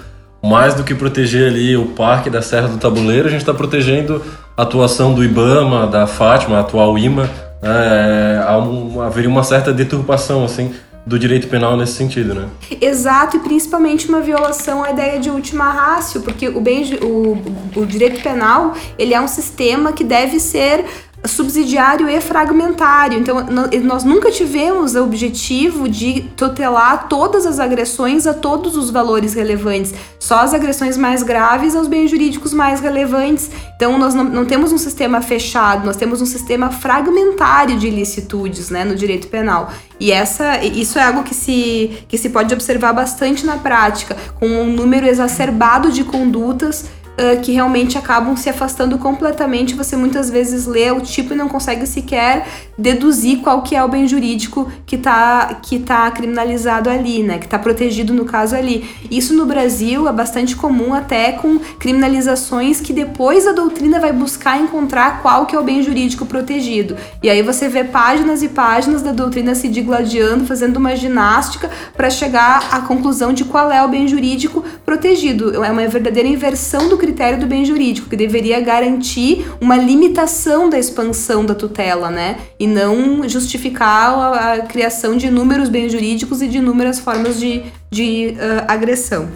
mais 0.44 0.76
do 0.76 0.84
que 0.84 0.94
proteger 0.94 1.48
ali 1.50 1.76
o 1.76 1.88
parque 1.88 2.30
da 2.30 2.42
Serra 2.42 2.68
do 2.68 2.78
Tabuleiro, 2.78 3.28
a 3.28 3.32
gente 3.32 3.42
está 3.42 3.54
protegendo 3.54 4.22
a 4.56 4.62
atuação 4.62 5.14
do 5.14 5.24
IBAMA, 5.24 5.88
da 5.88 6.06
Fátima, 6.06 6.58
a 6.58 6.60
atual 6.62 6.98
IMA, 6.98 7.24
né? 7.62 8.40
é, 8.42 9.04
haveria 9.06 9.30
uma 9.30 9.44
certa 9.44 9.74
deturpação 9.74 10.46
assim 10.46 10.72
do 11.06 11.20
direito 11.20 11.48
penal 11.48 11.78
nesse 11.78 11.94
sentido, 11.94 12.34
né? 12.34 12.50
Exato, 12.82 13.38
e 13.38 13.40
principalmente 13.40 14.10
uma 14.10 14.22
violação 14.22 14.84
à 14.84 14.92
ideia 14.92 15.20
de 15.20 15.30
última 15.30 15.70
rácio, 15.70 16.22
porque 16.22 16.48
o, 16.48 16.60
bem, 16.60 16.84
o, 16.96 17.38
o 17.80 17.86
direito 17.86 18.22
penal 18.24 18.74
ele 18.98 19.14
é 19.14 19.22
um 19.22 19.28
sistema 19.28 19.94
que 19.94 20.04
deve 20.04 20.40
ser 20.40 20.84
subsidiário 21.28 22.10
e 22.10 22.20
fragmentário. 22.22 23.20
Então, 23.20 23.46
nós 23.84 24.04
nunca 24.04 24.32
tivemos 24.32 24.96
o 24.96 25.04
objetivo 25.04 25.88
de 25.88 26.22
tutelar 26.36 27.08
todas 27.08 27.46
as 27.46 27.60
agressões 27.60 28.28
a 28.28 28.34
todos 28.34 28.76
os 28.76 28.90
valores 28.90 29.34
relevantes, 29.34 29.94
só 30.20 30.40
as 30.40 30.54
agressões 30.54 30.98
mais 30.98 31.24
graves 31.24 31.76
aos 31.76 31.88
bens 31.88 32.10
jurídicos 32.10 32.54
mais 32.54 32.80
relevantes. 32.80 33.50
Então, 33.76 33.98
nós 33.98 34.14
não, 34.14 34.24
não 34.24 34.46
temos 34.46 34.72
um 34.72 34.78
sistema 34.78 35.22
fechado, 35.22 35.86
nós 35.86 35.98
temos 35.98 36.22
um 36.22 36.26
sistema 36.26 36.70
fragmentário 36.70 37.78
de 37.78 37.88
ilicitudes 37.88 38.70
né, 38.70 38.84
no 38.84 38.96
direito 38.96 39.28
penal. 39.28 39.72
E 40.00 40.12
essa, 40.12 40.64
isso 40.64 41.00
é 41.00 41.04
algo 41.04 41.24
que 41.24 41.34
se, 41.34 42.00
que 42.08 42.18
se 42.18 42.30
pode 42.30 42.54
observar 42.54 42.94
bastante 42.94 43.46
na 43.46 43.58
prática, 43.58 44.16
com 44.40 44.48
um 44.48 44.72
número 44.72 45.06
exacerbado 45.08 45.92
de 45.92 46.04
condutas 46.04 46.86
uh, 47.16 47.42
que 47.42 47.52
realmente 47.52 47.98
acabam 47.98 48.36
se 48.36 48.50
afastando 48.50 48.98
completamente. 48.98 49.74
Você 49.74 49.96
muitas 49.96 50.30
vezes 50.30 50.66
lê 50.66 50.92
o 50.92 51.02
tipo 51.02 51.34
e 51.34 51.36
não 51.36 51.48
consegue 51.48 51.86
sequer 51.86 52.48
deduzir 52.78 53.40
qual 53.40 53.62
que 53.62 53.76
é 53.76 53.84
o 53.84 53.88
bem 53.88 54.08
jurídico 54.08 54.70
que 54.86 54.96
está 54.96 55.60
que 55.62 55.80
tá 55.80 56.10
criminalizado 56.12 56.90
ali, 56.90 57.24
né? 57.24 57.38
Que 57.38 57.46
está 57.46 57.58
protegido 57.58 58.14
no 58.14 58.26
caso 58.26 58.56
ali. 58.56 58.90
Isso 59.10 59.34
no 59.34 59.46
Brasil 59.46 60.08
é 60.08 60.12
bastante 60.12 60.56
comum 60.56 60.94
até 60.94 61.32
com 61.32 61.58
criminalizações 61.80 62.82
que 62.82 62.94
depois 62.94 63.48
a 63.48 63.52
doutrina 63.52 64.00
vai 64.00 64.12
buscar 64.12 64.60
encontrar 64.60 65.22
qual 65.22 65.46
que 65.46 65.56
é 65.56 65.60
o 65.60 65.64
bem 65.64 65.82
jurídico 65.82 66.26
protegido. 66.26 66.96
E 67.24 67.30
aí 67.30 67.42
você 67.42 67.70
vê 67.70 67.84
páginas 67.84 68.44
e 68.44 68.50
páginas 68.50 69.02
da 69.02 69.12
doutrina 69.12 69.56
se 69.56 69.68
digladiando, 69.68 70.46
fazendo 70.46 70.78
uma 70.78 70.96
ginástica 70.96 71.70
para 71.96 72.10
chegar 72.10 72.68
à 72.72 72.82
conclusão 72.82 73.34
de 73.34 73.46
qual 73.46 73.72
é 73.72 73.84
o 73.84 73.88
bem 73.88 74.08
jurídico 74.08 74.64
protegido. 74.86 75.64
É 75.64 75.72
uma 75.72 75.88
verdadeira 75.88 76.28
inversão 76.28 76.90
do 76.90 76.98
critério 77.06 77.40
do 77.40 77.46
bem 77.46 77.64
jurídico, 77.64 78.10
que 78.10 78.16
deveria 78.16 78.60
garantir 78.60 79.46
uma 79.62 79.78
limitação 79.78 80.70
da 80.70 80.80
expansão 80.80 81.46
da 81.46 81.54
tutela, 81.54 82.10
né? 82.10 82.38
E 82.60 82.66
não 82.66 83.28
justificar 83.30 84.10
a, 84.10 84.54
a 84.54 84.62
criação 84.62 85.16
de 85.16 85.28
inúmeros 85.28 85.70
bens 85.70 85.92
jurídicos 85.92 86.42
e 86.42 86.48
de 86.48 86.58
inúmeras 86.58 87.00
formas 87.00 87.40
de, 87.40 87.62
de 87.92 88.36
uh, 88.38 88.66
agressão. 88.68 89.30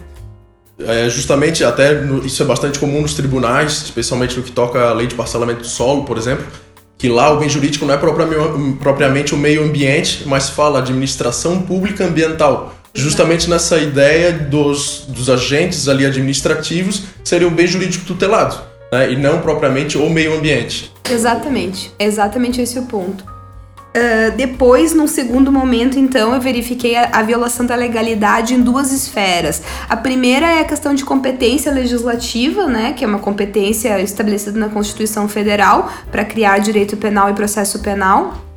É, 0.80 1.10
justamente, 1.10 1.64
até 1.64 2.02
no, 2.02 2.26
isso 2.26 2.42
é 2.42 2.46
bastante 2.46 2.80
comum 2.80 3.02
nos 3.02 3.14
tribunais, 3.14 3.84
especialmente 3.84 4.38
no 4.38 4.44
que 4.44 4.52
toca 4.52 4.90
a 4.90 4.94
lei 4.94 5.06
de 5.06 5.14
parcelamento 5.14 5.62
do 5.62 5.68
solo, 5.68 6.06
por 6.06 6.18
exemplo, 6.18 6.46
que 6.98 7.08
lá 7.08 7.32
o 7.32 7.38
bem 7.38 7.50
jurídico 7.50 7.86
não 7.86 7.94
é 7.94 7.98
propriamente 7.98 9.36
o 9.36 9.38
meio 9.38 9.64
ambiente, 9.64 10.24
mas 10.26 10.50
fala 10.50 10.80
administração 10.80 11.62
pública 11.62 12.06
ambiental 12.06 12.79
justamente 12.94 13.50
nessa 13.50 13.78
ideia 13.78 14.32
dos, 14.32 15.06
dos 15.08 15.30
agentes 15.30 15.88
ali 15.88 16.06
administrativos 16.06 17.04
serem 17.24 17.48
o 17.48 17.52
bem 17.52 17.68
jurídico 17.68 18.06
tutelado, 18.06 18.58
né? 18.92 19.12
e 19.12 19.16
não 19.16 19.40
propriamente 19.40 19.98
o 19.98 20.10
meio 20.10 20.38
ambiente. 20.38 20.92
Exatamente, 21.10 21.92
é 21.98 22.06
exatamente 22.06 22.62
esse 22.62 22.78
o 22.78 22.84
ponto. 22.84 23.40
Uh, 23.90 24.38
depois, 24.38 24.94
num 24.94 25.08
segundo 25.08 25.52
momento, 25.52 25.98
então, 25.98 26.32
eu 26.36 26.40
verifiquei 26.40 26.96
a, 26.96 27.10
a, 27.12 27.24
violação 27.24 27.66
da 27.66 27.74
legalidade 27.74 28.54
em 28.54 28.62
duas 28.62 28.92
esferas. 28.92 29.64
A 29.90 29.98
primeira 29.98 30.46
é 30.46 30.60
a 30.60 30.64
questão 30.64 30.94
de 30.94 31.04
competência 31.04 31.72
legislativa, 31.72 32.68
né, 32.68 32.94
que 32.94 33.04
é 33.04 33.08
uma 33.08 33.18
competência 33.18 34.00
estabelecida 34.00 34.60
na 34.60 34.70
Constituição 34.70 35.28
Federal 35.28 35.92
para 36.12 36.24
criar 36.24 36.60
direito 36.60 36.98
penal 36.98 37.32
e 37.32 37.34
processo 37.34 37.80
penal. 37.80 38.49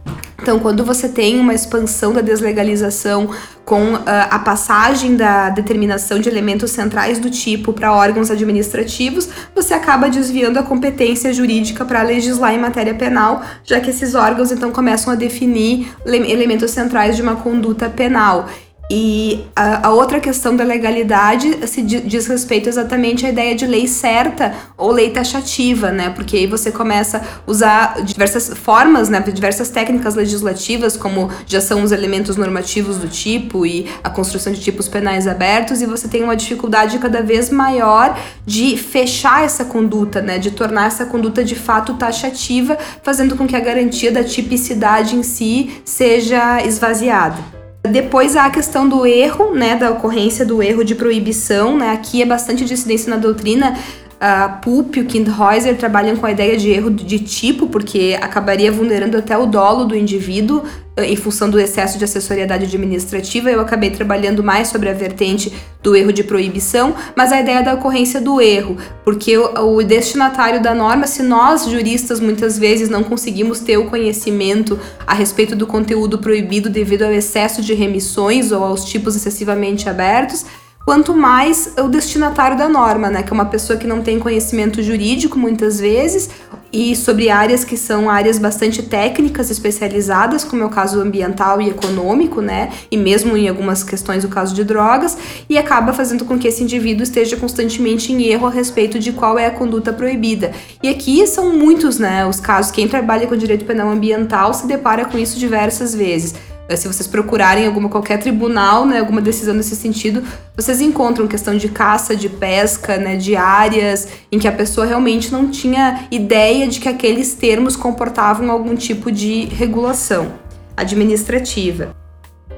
Então, 0.43 0.59
quando 0.59 0.85
você 0.85 1.09
tem 1.09 1.38
uma 1.38 1.55
expansão 1.55 2.12
da 2.12 2.21
deslegalização 2.21 3.31
com 3.65 3.95
uh, 3.95 4.01
a 4.29 4.41
passagem 4.41 5.15
da 5.15 5.51
determinação 5.51 6.19
de 6.19 6.29
elementos 6.29 6.73
centrais 6.73 7.21
do 7.21 7.31
tipo 7.31 7.73
para 7.73 7.95
órgãos 7.95 8.29
administrativos, 8.29 9.29
você 9.55 9.73
acaba 9.73 10.11
desviando 10.11 10.59
a 10.59 10.65
competência 10.65 11.33
jurídica 11.33 11.85
para 11.85 12.03
legislar 12.03 12.53
em 12.53 12.59
matéria 12.59 12.93
penal, 12.93 13.41
já 13.62 13.81
que 13.81 13.91
esses 13.91 14.17
órgãos 14.17 14.51
então 14.51 14.73
começam 14.73 15.12
a 15.12 15.17
definir 15.17 15.95
elementos 16.05 16.73
centrais 16.73 17.15
de 17.15 17.23
uma 17.23 17.37
conduta 17.37 17.88
penal. 17.88 18.49
E 18.90 19.47
a, 19.57 19.88
a, 19.88 19.90
outra 19.90 20.21
questão 20.21 20.55
da 20.55 20.64
legalidade 20.64 21.66
se 21.66 21.81
diz 21.81 22.27
respeito 22.27 22.68
exatamente 22.68 23.25
à 23.25 23.31
ideia 23.31 23.55
de 23.55 23.66
lei 23.66 23.87
certa 23.87 24.53
ou 24.77 24.90
lei 24.90 25.09
taxativa, 25.11 25.90
né? 25.90 26.11
Porque 26.11 26.37
aí 26.37 26.47
você 26.47 26.71
começa 26.71 27.18
a 27.18 27.51
usar 27.51 28.03
diversas 28.03 28.51
formas, 28.51 29.09
né? 29.09 29.21
Diversas 29.21 29.71
técnicas 29.71 30.14
legislativas, 30.14 30.95
como 30.97 31.31
já 31.47 31.61
são 31.61 31.83
os 31.83 31.90
elementos 31.90 32.37
normativos 32.37 32.99
do 32.99 33.09
tipo 33.09 33.64
e 33.64 33.87
a 34.05 34.11
construção 34.11 34.53
de 34.53 34.61
tipos 34.61 34.88
penais 34.88 35.27
abertos, 35.27 35.81
e 35.81 35.87
você 35.87 36.07
tem 36.07 36.23
uma 36.23 36.37
dificuldade 36.37 36.99
cada 36.99 37.23
vez 37.23 37.49
maior 37.49 38.18
de 38.45 38.77
fechar 38.77 39.42
essa 39.42 39.64
conduta, 39.64 40.21
né? 40.21 40.38
De 40.38 40.51
tornar 40.51 40.88
essa 40.88 41.07
conduta 41.07 41.42
de 41.42 41.55
fato 41.55 41.95
taxativa, 41.95 42.77
fazendo 43.03 43.37
com 43.37 43.47
que 43.47 43.57
a 43.57 43.61
garantia 43.61 44.12
da 44.12 44.23
tipicidade 44.23 45.16
em 45.16 45.23
si 45.23 45.81
seja 45.85 46.62
esvaziada. 46.62 47.62
Depois 47.90 48.37
há 48.37 48.47
a 48.47 48.51
questão 48.51 48.88
do 48.88 49.05
erro, 49.05 49.53
né, 49.55 49.75
da 49.75 49.90
ocorrência 49.90 50.47
do 50.47 50.62
erro 50.62 50.85
de 50.85 50.95
proibição, 50.95 51.77
né, 51.77 51.90
aqui 51.90 52.23
é 52.23 52.25
bastante 52.25 52.64
dissidência 52.64 53.11
na 53.11 53.16
doutrina, 53.16 53.77
a 54.25 54.49
Pulp 54.49 54.95
e 54.95 55.01
o 55.01 55.05
Kindhäuser 55.05 55.77
trabalham 55.77 56.15
com 56.15 56.25
a 56.25 56.31
ideia 56.31 56.57
de 56.57 56.71
erro 56.71 56.91
de 56.91 57.19
tipo, 57.19 57.67
porque 57.67 58.17
acabaria 58.23 58.71
vulnerando 58.71 59.19
até 59.19 59.37
o 59.37 59.47
dolo 59.47 59.85
do 59.85 59.97
indivíduo 59.97 60.63
eh, 60.97 61.07
em 61.07 61.17
função 61.17 61.51
do 61.51 61.59
excesso 61.59 61.99
de 61.99 62.05
assessoriedade 62.05 62.67
administrativa. 62.67 63.51
Eu 63.51 63.61
acabei 63.61 63.91
trabalhando 63.91 64.41
mais 64.41 64.69
sobre 64.69 64.89
a 64.89 64.93
vertente 64.93 65.53
do 65.83 65.97
erro 65.97 66.13
de 66.13 66.23
proibição, 66.23 66.95
mas 67.17 67.33
a 67.33 67.41
ideia 67.41 67.65
da 67.65 67.75
ocorrência 67.75 68.21
do 68.21 68.41
erro, 68.41 68.77
porque 69.05 69.37
o, 69.37 69.83
destinatário 69.83 70.63
da 70.63 70.73
norma, 70.73 71.09
se 71.09 71.21
nós 71.21 71.65
juristas 71.65 72.21
muitas 72.21 72.57
vezes 72.57 72.89
não 72.89 73.03
conseguimos 73.03 73.59
ter 73.59 73.77
o 73.77 73.87
conhecimento 73.87 74.79
a 75.05 75.15
respeito 75.15 75.57
do 75.57 75.67
conteúdo 75.67 76.19
proibido 76.19 76.71
devido 76.71 77.03
ao 77.03 77.11
excesso 77.11 77.61
de 77.61 77.75
remissões 77.75 78.53
ou 78.53 78.63
aos 78.63 78.85
tipos 78.85 79.17
excessivamente 79.17 79.89
abertos, 79.89 80.47
quanto 80.85 81.14
mais 81.14 81.75
o 81.79 81.88
destinatário 81.88 82.57
da 82.57 82.68
norma, 82.68 83.09
né, 83.09 83.23
que 83.23 83.31
é 83.31 83.33
uma 83.35 83.47
pessoa 83.47 83.79
que 83.79 83.87
não 83.87 84.03
tem 84.03 84.18
conhecimento 84.18 84.83
jurídico 84.83 85.38
muitas 85.38 85.79
vezes 85.79 86.31
e 86.73 86.97
sobre 86.97 87.29
áreas 87.29 87.64
que 87.64 87.77
são 87.77 88.09
áreas 88.09 88.38
bastante 88.38 88.83
técnicas 88.83 89.51
especializadas, 89.51 90.42
como 90.42 90.62
é 90.62 90.66
o 90.66 90.71
caso 90.71 91.01
ambiental 91.01 91.61
e 91.61 91.68
econômico, 91.68 92.40
né, 92.40 92.73
e 92.90 92.97
mesmo 92.97 93.37
em 93.37 93.47
algumas 93.49 93.85
questões 93.85 94.25
o 94.25 94.29
caso 94.29 94.55
de 94.55 94.64
drogas, 94.64 95.18
e 95.51 95.59
acaba 95.59 95.92
fazendo 95.92 96.25
com 96.25 96.38
que 96.38 96.49
esse 96.49 96.62
indivíduo 96.62 97.03
esteja 97.03 97.37
constantemente 97.37 98.11
em 98.11 98.23
erro 98.25 98.47
a 98.47 98.51
respeito 98.51 98.99
de 98.99 99.12
qual 99.12 99.38
é 99.38 99.47
a 99.47 99.51
conduta 99.51 99.92
proibida. 99.92 100.53
E 100.83 100.88
aqui 100.88 101.27
são 101.27 101.53
muitos, 101.53 101.99
né, 101.99 102.27
os 102.27 102.40
casos. 102.40 102.73
Quem 102.73 102.88
trabalha 102.88 103.27
com 103.27 103.37
direito 103.37 103.66
penal 103.66 103.90
ambiental 103.90 104.55
se 104.55 104.66
depara 104.66 105.05
com 105.05 105.18
isso 105.18 105.38
diversas 105.38 105.95
vezes 105.95 106.35
se 106.77 106.89
vocês 106.89 107.07
procurarem 107.07 107.67
alguma 107.67 107.89
qualquer 107.89 108.19
tribunal, 108.19 108.87
né, 108.87 108.99
alguma 108.99 109.21
decisão 109.21 109.55
nesse 109.55 109.77
sentido, 109.77 110.23
vocês 110.57 110.81
encontram 110.81 111.27
questão 111.27 111.57
de 111.57 111.69
caça, 111.69 112.15
de 112.15 112.29
pesca, 112.29 112.97
né, 112.97 113.17
de 113.17 113.37
áreas 113.37 114.09
em 114.31 114.39
que 114.39 114.49
a 114.49 114.53
pessoa 114.53 114.87
realmente 114.87 115.33
não 115.33 115.49
tinha 115.49 116.07
ideia 116.11 116.69
de 116.69 116.81
que 116.81 116.89
aqueles 116.89 117.35
termos 117.35 117.77
comportavam 117.77 118.51
algum 118.51 118.75
tipo 118.75 119.11
de 119.11 119.47
regulação 119.47 120.33
administrativa. 120.77 121.95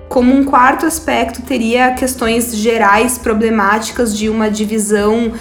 Como 0.09 0.33
um 0.33 0.45
quarto 0.45 0.87
aspecto, 0.87 1.43
teria 1.43 1.93
questões 1.93 2.55
gerais 2.57 3.19
problemáticas 3.19 4.17
de 4.17 4.29
uma 4.29 4.51
divisão 4.51 5.33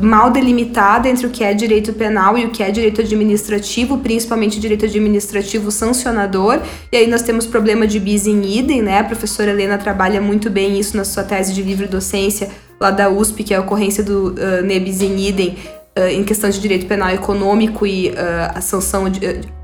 mal 0.00 0.30
delimitada 0.30 1.08
entre 1.08 1.26
o 1.26 1.30
que 1.30 1.44
é 1.44 1.52
direito 1.52 1.92
penal 1.92 2.36
e 2.38 2.44
o 2.46 2.50
que 2.50 2.62
é 2.62 2.70
direito 2.70 3.00
administrativo, 3.00 3.98
principalmente 3.98 4.58
direito 4.58 4.84
administrativo 4.84 5.70
sancionador. 5.70 6.60
E 6.90 6.96
aí 6.96 7.06
nós 7.06 7.22
temos 7.22 7.46
problema 7.46 7.86
de 7.86 8.00
bis 8.00 8.26
in 8.26 8.42
idem, 8.42 8.82
né? 8.82 9.00
A 9.00 9.04
professora 9.04 9.50
Helena 9.50 9.78
trabalha 9.78 10.20
muito 10.20 10.50
bem 10.50 10.78
isso 10.78 10.96
na 10.96 11.04
sua 11.04 11.22
tese 11.22 11.52
de 11.52 11.62
livre 11.62 11.86
docência 11.86 12.50
lá 12.80 12.90
da 12.90 13.08
USP, 13.08 13.44
que 13.44 13.54
é 13.54 13.56
a 13.56 13.60
ocorrência 13.60 14.02
do 14.02 14.34
uh, 14.34 15.04
in 15.04 15.18
idem 15.18 15.56
uh, 15.98 16.08
em 16.08 16.24
questão 16.24 16.50
de 16.50 16.60
direito 16.60 16.86
penal 16.86 17.10
econômico 17.10 17.86
e 17.86 18.10
uh, 18.10 18.14
a 18.54 18.60
sanção 18.60 19.08
de, 19.08 19.20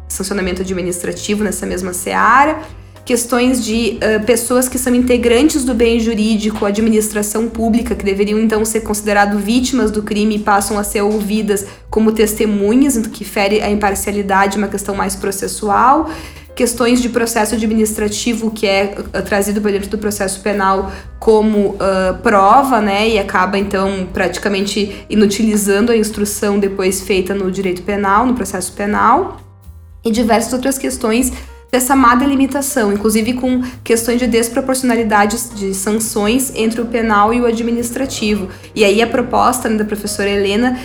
sancionamento 0.08 0.62
administrativo 0.62 1.44
nessa 1.44 1.64
mesma 1.64 1.92
seara 1.92 2.60
questões 3.04 3.64
de 3.64 3.98
uh, 3.98 4.24
pessoas 4.24 4.68
que 4.68 4.78
são 4.78 4.94
integrantes 4.94 5.64
do 5.64 5.74
bem 5.74 5.98
jurídico, 5.98 6.64
administração 6.64 7.48
pública, 7.48 7.94
que 7.94 8.04
deveriam 8.04 8.38
então 8.38 8.64
ser 8.64 8.80
consideradas 8.80 9.40
vítimas 9.40 9.90
do 9.90 10.02
crime 10.02 10.36
e 10.36 10.38
passam 10.38 10.78
a 10.78 10.84
ser 10.84 11.02
ouvidas 11.02 11.66
como 11.88 12.12
testemunhas, 12.12 12.96
que 12.98 13.24
fere 13.24 13.60
a 13.60 13.70
imparcialidade, 13.70 14.58
uma 14.58 14.68
questão 14.68 14.94
mais 14.94 15.16
processual. 15.16 16.10
Questões 16.54 17.00
de 17.00 17.08
processo 17.08 17.54
administrativo 17.54 18.50
que 18.50 18.66
é 18.66 18.94
uh, 18.98 19.22
trazido 19.22 19.60
para 19.60 19.72
dentro 19.72 19.88
do 19.88 19.98
processo 19.98 20.40
penal 20.40 20.92
como 21.18 21.70
uh, 21.70 22.18
prova, 22.22 22.80
né, 22.80 23.08
e 23.08 23.18
acaba 23.18 23.58
então 23.58 24.06
praticamente 24.12 25.04
inutilizando 25.08 25.90
a 25.90 25.96
instrução 25.96 26.58
depois 26.58 27.00
feita 27.00 27.34
no 27.34 27.50
direito 27.50 27.82
penal, 27.82 28.26
no 28.26 28.34
processo 28.34 28.72
penal, 28.72 29.40
e 30.04 30.10
diversas 30.10 30.52
outras 30.52 30.78
questões 30.78 31.32
dessa 31.70 31.94
má 31.94 32.14
delimitação, 32.14 32.92
inclusive 32.92 33.34
com 33.34 33.62
questões 33.84 34.18
de 34.18 34.26
desproporcionalidade 34.26 35.36
de 35.54 35.74
sanções 35.74 36.52
entre 36.54 36.80
o 36.80 36.86
penal 36.86 37.32
e 37.32 37.40
o 37.40 37.46
administrativo. 37.46 38.48
E 38.74 38.84
aí 38.84 39.00
a 39.00 39.06
proposta 39.06 39.68
né, 39.68 39.76
da 39.76 39.84
professora 39.84 40.28
Helena 40.28 40.78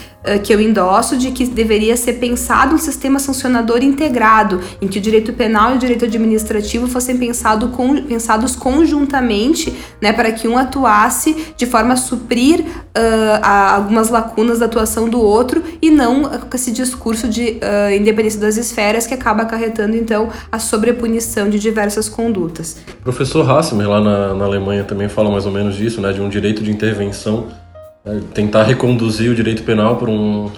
que 0.44 0.54
eu 0.54 0.60
endosso 0.60 1.18
de 1.18 1.32
que 1.32 1.46
deveria 1.46 1.96
ser 1.96 2.14
pensado 2.14 2.76
um 2.76 2.78
sistema 2.78 3.20
sancionador 3.20 3.84
integrado, 3.84 4.60
em 4.82 4.88
que 4.88 5.00
o 5.00 5.02
direito 5.02 5.34
penal 5.34 5.74
e 5.74 5.76
o 5.76 5.80
direito 5.80 6.06
administrativo 6.06 6.88
fossem 6.88 7.18
pensado 7.18 7.70
com, 7.70 8.02
pensados 8.04 8.56
conjuntamente, 8.56 9.74
né, 10.02 10.12
para 10.14 10.32
que 10.32 10.48
um 10.48 10.58
atuasse 10.58 11.54
de 11.56 11.66
forma 11.66 11.94
a 11.94 11.98
suprir 11.98 12.62
uh, 12.62 13.40
a, 13.42 13.76
algumas 13.76 14.10
lacunas 14.10 14.60
da 14.60 14.66
atuação 14.66 15.10
do 15.10 15.20
outro 15.20 15.64
e 15.82 15.92
não 15.92 16.24
com 16.24 16.56
esse 16.56 16.72
discurso 16.72 17.28
de 17.28 17.60
uh, 17.62 17.94
independência 17.96 18.40
das 18.40 18.58
esferas 18.58 19.06
que 19.06 19.14
acaba 19.14 19.44
acarretando 19.44 19.96
então 19.96 20.30
a 20.52 20.60
sobrepunição 20.60 21.50
de 21.50 21.60
diversas 21.60 22.10
condutas. 22.10 22.78
O 23.00 23.04
professor 23.04 23.50
Hassmer 23.50 23.90
lá 23.90 24.02
na, 24.02 24.34
na 24.34 24.46
Alemanha 24.46 24.84
também 24.84 25.10
fala 25.10 25.30
mais 25.30 25.46
ou 25.46 25.52
menos 25.52 25.76
disso, 25.76 26.02
né, 26.02 26.12
de 26.12 26.22
um 26.22 26.30
direito 26.30 26.64
de 26.64 26.72
intervenção 26.72 27.48
né, 28.06 28.22
tentar 28.34 28.64
reconduzir 28.64 29.32
o 29.32 29.36
direito 29.36 29.64
penal 29.64 29.98
para 29.98 30.10
um, 30.10 30.52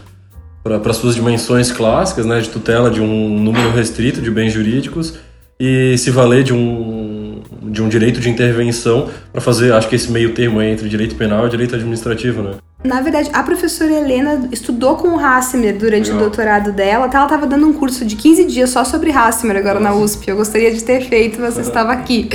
para 0.63 0.93
suas 0.93 1.15
dimensões 1.15 1.71
clássicas, 1.71 2.25
né, 2.25 2.39
de 2.39 2.49
tutela 2.49 2.91
de 2.91 3.01
um 3.01 3.39
número 3.39 3.71
restrito 3.71 4.21
de 4.21 4.29
bens 4.29 4.51
jurídicos 4.51 5.17
e 5.59 5.97
se 5.97 6.11
valer 6.11 6.43
de 6.43 6.53
um, 6.53 7.41
de 7.63 7.81
um 7.81 7.89
direito 7.89 8.19
de 8.19 8.29
intervenção 8.29 9.09
para 9.31 9.41
fazer, 9.41 9.73
acho 9.73 9.89
que 9.89 9.95
esse 9.95 10.11
meio 10.11 10.33
termo 10.33 10.61
entre 10.61 10.87
direito 10.87 11.15
penal 11.15 11.47
e 11.47 11.49
direito 11.49 11.75
administrativo, 11.75 12.43
né? 12.43 12.55
Na 12.83 13.01
verdade, 13.01 13.29
a 13.33 13.41
professora 13.41 13.91
Helena 13.91 14.47
estudou 14.51 14.95
com 14.95 15.09
o 15.09 15.19
Hassimer 15.19 15.75
durante 15.75 16.11
Legal. 16.11 16.17
o 16.17 16.21
doutorado 16.21 16.71
dela. 16.71 17.09
Ela 17.11 17.23
estava 17.25 17.47
dando 17.47 17.67
um 17.67 17.73
curso 17.73 18.05
de 18.05 18.15
15 18.15 18.45
dias 18.45 18.69
só 18.69 18.83
sobre 18.83 19.11
Hassimer 19.11 19.57
agora 19.57 19.79
Nossa. 19.79 19.95
na 19.95 20.01
USP. 20.01 20.29
Eu 20.29 20.37
gostaria 20.37 20.71
de 20.71 20.83
ter 20.83 21.01
feito, 21.01 21.41
você 21.41 21.61
estava 21.61 21.91
aqui. 21.91 22.29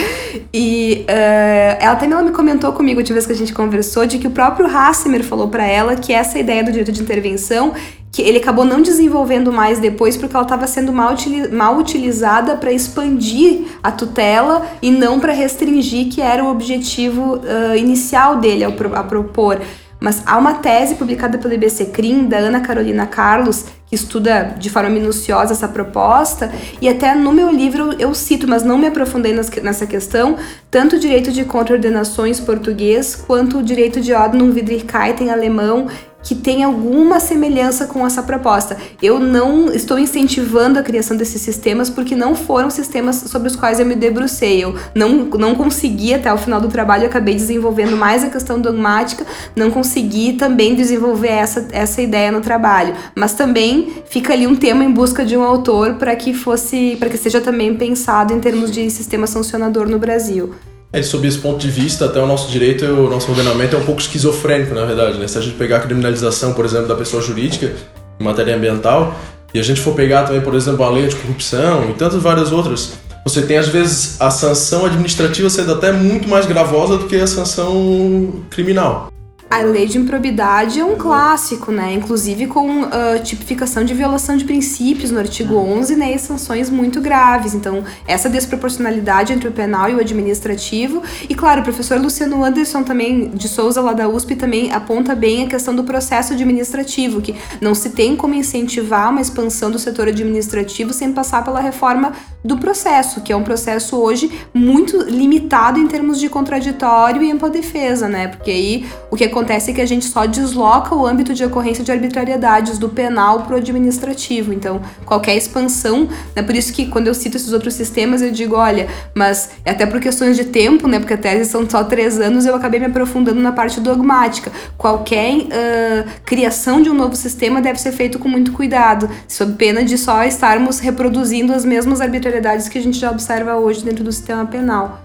E 0.53 1.07
uh, 1.09 1.77
ela 1.79 1.95
também 1.95 2.13
ela 2.13 2.23
me 2.25 2.33
comentou 2.33 2.73
comigo, 2.73 2.99
última 2.99 3.15
vez 3.15 3.27
que 3.27 3.33
a 3.33 3.37
gente 3.37 3.55
conversou, 3.55 4.05
de 4.05 4.19
que 4.19 4.27
o 4.27 4.31
próprio 4.33 4.67
Hassimer 4.67 5.23
falou 5.23 5.49
para 5.49 5.65
ela 5.65 5.95
que 5.95 6.13
essa 6.13 6.39
ideia 6.39 6.65
do 6.65 6.73
direito 6.73 6.91
de 6.91 7.01
intervenção 7.01 7.73
que 8.11 8.21
ele 8.21 8.37
acabou 8.37 8.67
não 8.67 8.83
desenvolvendo 8.83 9.51
mais 9.51 9.79
depois 9.79 10.19
porque 10.19 10.37
ela 10.37 10.45
estava 10.45 10.67
sendo 10.67 10.93
mal, 10.93 11.15
mal 11.51 11.79
utilizada 11.79 12.57
para 12.57 12.71
expandir 12.71 13.63
a 13.83 13.91
tutela 13.91 14.67
e 14.83 14.91
não 14.91 15.19
para 15.19 15.33
restringir, 15.33 16.11
que 16.11 16.21
era 16.21 16.45
o 16.45 16.51
objetivo 16.51 17.37
uh, 17.37 17.75
inicial 17.75 18.37
dele 18.37 18.65
ao 18.65 18.73
pro, 18.73 18.95
a 18.95 19.03
propor. 19.03 19.59
Mas 20.03 20.21
há 20.27 20.37
uma 20.37 20.55
tese 20.55 20.97
publicada 20.97 21.39
pelo 21.39 21.55
IBC 21.55 21.87
CRIM, 21.87 22.27
da 22.27 22.37
Ana 22.37 22.61
Carolina 22.61 23.07
Carlos, 23.07 23.67
que 23.87 23.95
estuda 23.95 24.57
de 24.59 24.69
forma 24.69 24.91
minuciosa 24.91 25.53
essa 25.53 25.69
proposta, 25.69 26.51
e 26.81 26.89
até 26.89 27.15
no 27.15 27.31
meu 27.33 27.49
livro 27.49 27.95
eu 28.01 28.13
cito, 28.13 28.49
mas 28.49 28.65
não 28.65 28.77
me 28.77 28.89
aprofundei 28.89 29.33
nessa 29.63 29.87
questão, 29.87 30.37
tanto 30.69 30.97
o 30.97 30.99
direito 30.99 31.31
de 31.31 31.45
contraordenações 31.45 32.41
português, 32.41 33.15
quanto 33.15 33.59
o 33.59 33.63
direito 33.63 34.01
de 34.01 34.13
Ordnung 34.13 34.53
Widrigkeit 34.53 35.23
em 35.23 35.31
alemão 35.31 35.87
que 36.23 36.35
tem 36.35 36.63
alguma 36.63 37.21
semelhança 37.21 37.87
com 37.87 38.07
essa 38.07 38.23
proposta. 38.23 38.77
Eu 39.03 39.19
não 39.19 39.73
estou 39.73 39.99
incentivando 39.99 40.79
a 40.79 40.83
criação 40.83 41.17
desses 41.17 41.41
sistemas 41.41 41.91
porque 41.91 42.15
não 42.15 42.35
foram 42.35 42.71
sistemas 42.71 43.17
sobre 43.17 43.49
os 43.49 43.57
quais 43.57 43.81
eu 43.81 43.87
me 43.87 43.95
debrucei. 43.95 44.63
Eu 44.63 44.75
não, 44.95 45.25
não 45.25 45.55
consegui 45.55 46.15
até 46.15 46.33
o 46.33 46.39
final 46.39 46.61
do 46.61 46.69
trabalho, 46.69 47.07
acabei 47.07 47.35
desenvolvendo 47.35 47.97
mais 47.97 48.23
a 48.25 48.31
questão 48.31 48.61
dogmática, 48.61 49.27
não 49.57 49.71
consegui 49.71 50.35
também 50.35 50.75
desenvolver 50.75 51.29
essa, 51.29 51.69
essa 51.73 52.01
ideia 52.01 52.31
no 52.31 52.41
trabalho. 52.41 52.95
Mas 53.15 53.35
também 53.35 54.03
fica 54.09 54.33
ali 54.33 54.47
um 54.47 54.57
tema 54.57 54.85
em 54.85 54.91
busca 54.91 55.25
de 55.25 55.37
um 55.37 55.43
autor 55.43 55.95
para 55.95 56.15
que 56.15 56.33
fosse, 56.33 56.97
para 56.99 57.09
que 57.09 57.19
seja 57.19 57.41
também 57.41 57.75
pensado 57.75 58.33
em 58.33 58.41
termos 58.41 58.71
de 58.71 58.89
sistema 58.91 59.27
sancionador 59.27 59.89
no 59.89 59.99
Brasil. 59.99 60.55
É, 60.93 61.03
sob 61.03 61.27
esse 61.27 61.39
ponto 61.39 61.59
de 61.59 61.71
vista, 61.71 62.05
até 62.05 62.21
o 62.21 62.27
nosso 62.27 62.51
direito, 62.51 62.85
o 62.85 63.09
nosso 63.09 63.31
ordenamento 63.31 63.75
é 63.75 63.79
um 63.79 63.85
pouco 63.85 64.01
esquizofrênico, 64.01 64.75
na 64.75 64.85
verdade. 64.85 65.19
Né? 65.19 65.27
Se 65.27 65.39
a 65.39 65.41
gente 65.41 65.57
pegar 65.57 65.79
a 65.79 65.81
criminalização, 65.81 66.53
por 66.53 66.67
exemplo, 66.67 66.87
da 66.87 66.95
pessoa 66.95 67.23
jurídica 67.23 67.73
em 68.21 68.25
matéria 68.25 68.55
ambiental, 68.55 69.19
e 69.55 69.59
a 69.59 69.63
gente 69.63 69.81
for 69.81 69.95
pegar 69.95 70.25
também, 70.25 70.43
por 70.43 70.55
exemplo, 70.55 70.85
a 70.85 70.91
lei 70.91 71.07
de 71.07 71.17
corrupção 71.17 71.89
e 71.91 71.95
tantas 71.95 72.23
várias 72.23 72.53
outras, 72.53 72.93
você 73.25 73.41
tem 73.43 73.57
às 73.57 73.69
vezes 73.69 74.21
a 74.21 74.31
sanção 74.31 74.85
administrativa 74.85 75.49
sendo 75.49 75.73
até 75.73 75.93
muito 75.93 76.29
mais 76.29 76.45
gravosa 76.45 76.99
do 76.99 77.07
que 77.07 77.17
a 77.17 77.27
sanção 77.27 78.43
criminal. 78.51 79.11
A 79.53 79.59
lei 79.59 79.85
de 79.85 79.99
improbidade 79.99 80.81
é 80.81 80.85
um 80.85 80.97
clássico, 80.97 81.71
né? 81.71 81.93
Inclusive 81.93 82.47
com 82.47 82.85
uh, 82.85 82.89
tipificação 83.23 83.85
de 83.85 83.93
violação 83.93 84.35
de 84.35 84.47
princípios 84.47 85.11
no 85.11 85.19
artigo 85.19 85.57
11, 85.57 85.95
né? 85.95 86.15
E 86.15 86.19
sanções 86.19 86.71
muito 86.71 87.03
graves. 87.03 87.53
Então, 87.53 87.85
essa 88.07 88.31
desproporcionalidade 88.31 89.31
entre 89.31 89.47
o 89.47 89.53
penal 89.53 89.91
e 89.91 89.95
o 89.95 90.01
administrativo. 90.01 91.03
E, 91.29 91.35
claro, 91.35 91.61
o 91.61 91.65
professor 91.65 92.01
Luciano 92.01 92.43
Anderson 92.43 92.83
também, 92.83 93.29
de 93.29 93.47
Souza, 93.47 93.83
lá 93.83 93.93
da 93.93 94.09
USP, 94.09 94.37
também 94.37 94.73
aponta 94.73 95.15
bem 95.15 95.45
a 95.45 95.47
questão 95.47 95.77
do 95.77 95.85
processo 95.85 96.33
administrativo, 96.33 97.21
que 97.21 97.37
não 97.61 97.75
se 97.75 97.91
tem 97.91 98.17
como 98.17 98.33
incentivar 98.33 99.11
uma 99.11 99.21
expansão 99.21 99.71
do 99.71 99.79
setor 99.79 100.09
administrativo 100.09 100.95
sem 100.95 101.13
passar 101.13 101.45
pela 101.45 101.61
reforma 101.61 102.15
do 102.45 102.57
processo, 102.59 103.21
que 103.21 103.33
é 103.33 103.37
um 103.37 103.43
processo 103.43 103.97
hoje 103.97 104.31
muito 104.53 105.03
limitado 105.03 105.79
em 105.79 105.87
termos 105.87 106.19
de 106.19 106.29
contraditório 106.29 107.23
e 107.23 107.31
ampla 107.31 107.49
defesa, 107.49 108.09
né? 108.09 108.29
Porque 108.29 108.51
aí 108.51 108.87
o 109.11 109.17
que 109.17 109.25
acontece 109.25 109.71
é 109.71 109.75
que 109.75 109.81
a 109.81 109.87
gente 109.87 110.07
só 110.07 110.27
desloca 110.27 110.95
o 110.95 111.07
âmbito 111.07 111.35
de 111.35 111.45
ocorrência 111.45 111.85
de 111.85 111.93
arbitrariedades 111.93 112.79
do 112.79 112.89
penal 112.89 113.43
para 113.43 113.55
o 113.55 113.59
administrativo. 113.59 114.53
Então, 114.53 114.81
qualquer 115.05 115.37
expansão, 115.37 116.09
né? 116.35 116.43
Por 116.43 116.55
isso 116.55 116.73
que 116.73 116.87
quando 116.87 117.07
eu 117.07 117.15
cito 117.15 117.37
esses 117.37 117.53
outros 117.53 117.75
sistemas, 117.75 118.23
eu 118.23 118.33
digo, 118.33 118.57
olha, 118.57 118.89
mas 119.15 119.51
é 119.65 119.71
até 119.71 119.87
por 119.87 120.01
questões 120.01 120.37
de 120.37 120.45
tempo, 120.45 120.89
né? 120.89 120.99
Porque 120.99 121.15
a 121.15 121.19
tese 121.19 121.49
são 121.49 121.69
só 121.69 121.85
três 121.85 122.19
anos, 122.19 122.45
eu 122.45 122.57
acabei 122.57 122.81
me 122.81 122.87
aprofundando 122.87 123.41
na 123.41 123.53
parte 123.53 123.81
dogmática. 123.81 124.51
Qualquer 124.77 125.37
uh, 125.37 126.11
criação 126.25 126.83
de 126.83 126.91
um 126.91 126.95
novo 126.95 127.15
sistema 127.15 127.63
deve 127.63 127.81
ser 127.81 127.93
feito 127.93 128.19
com 128.19 128.29
muito 128.29 128.53
cuidado, 128.53 129.09
sob 129.29 129.53
pena 129.55 129.85
de 129.85 129.97
só 129.97 130.25
estarmos 130.25 130.81
reproduzindo 130.81 131.53
as 131.53 131.65
mesmas 131.65 132.01
arbitrariedades 132.01 132.32
que 132.71 132.79
a 132.79 132.83
gente 132.83 132.99
já 132.99 133.11
observa 133.11 133.57
hoje 133.57 133.85
dentro 133.85 134.05
do 134.05 134.13
sistema 134.13 134.47
penal. 134.47 135.01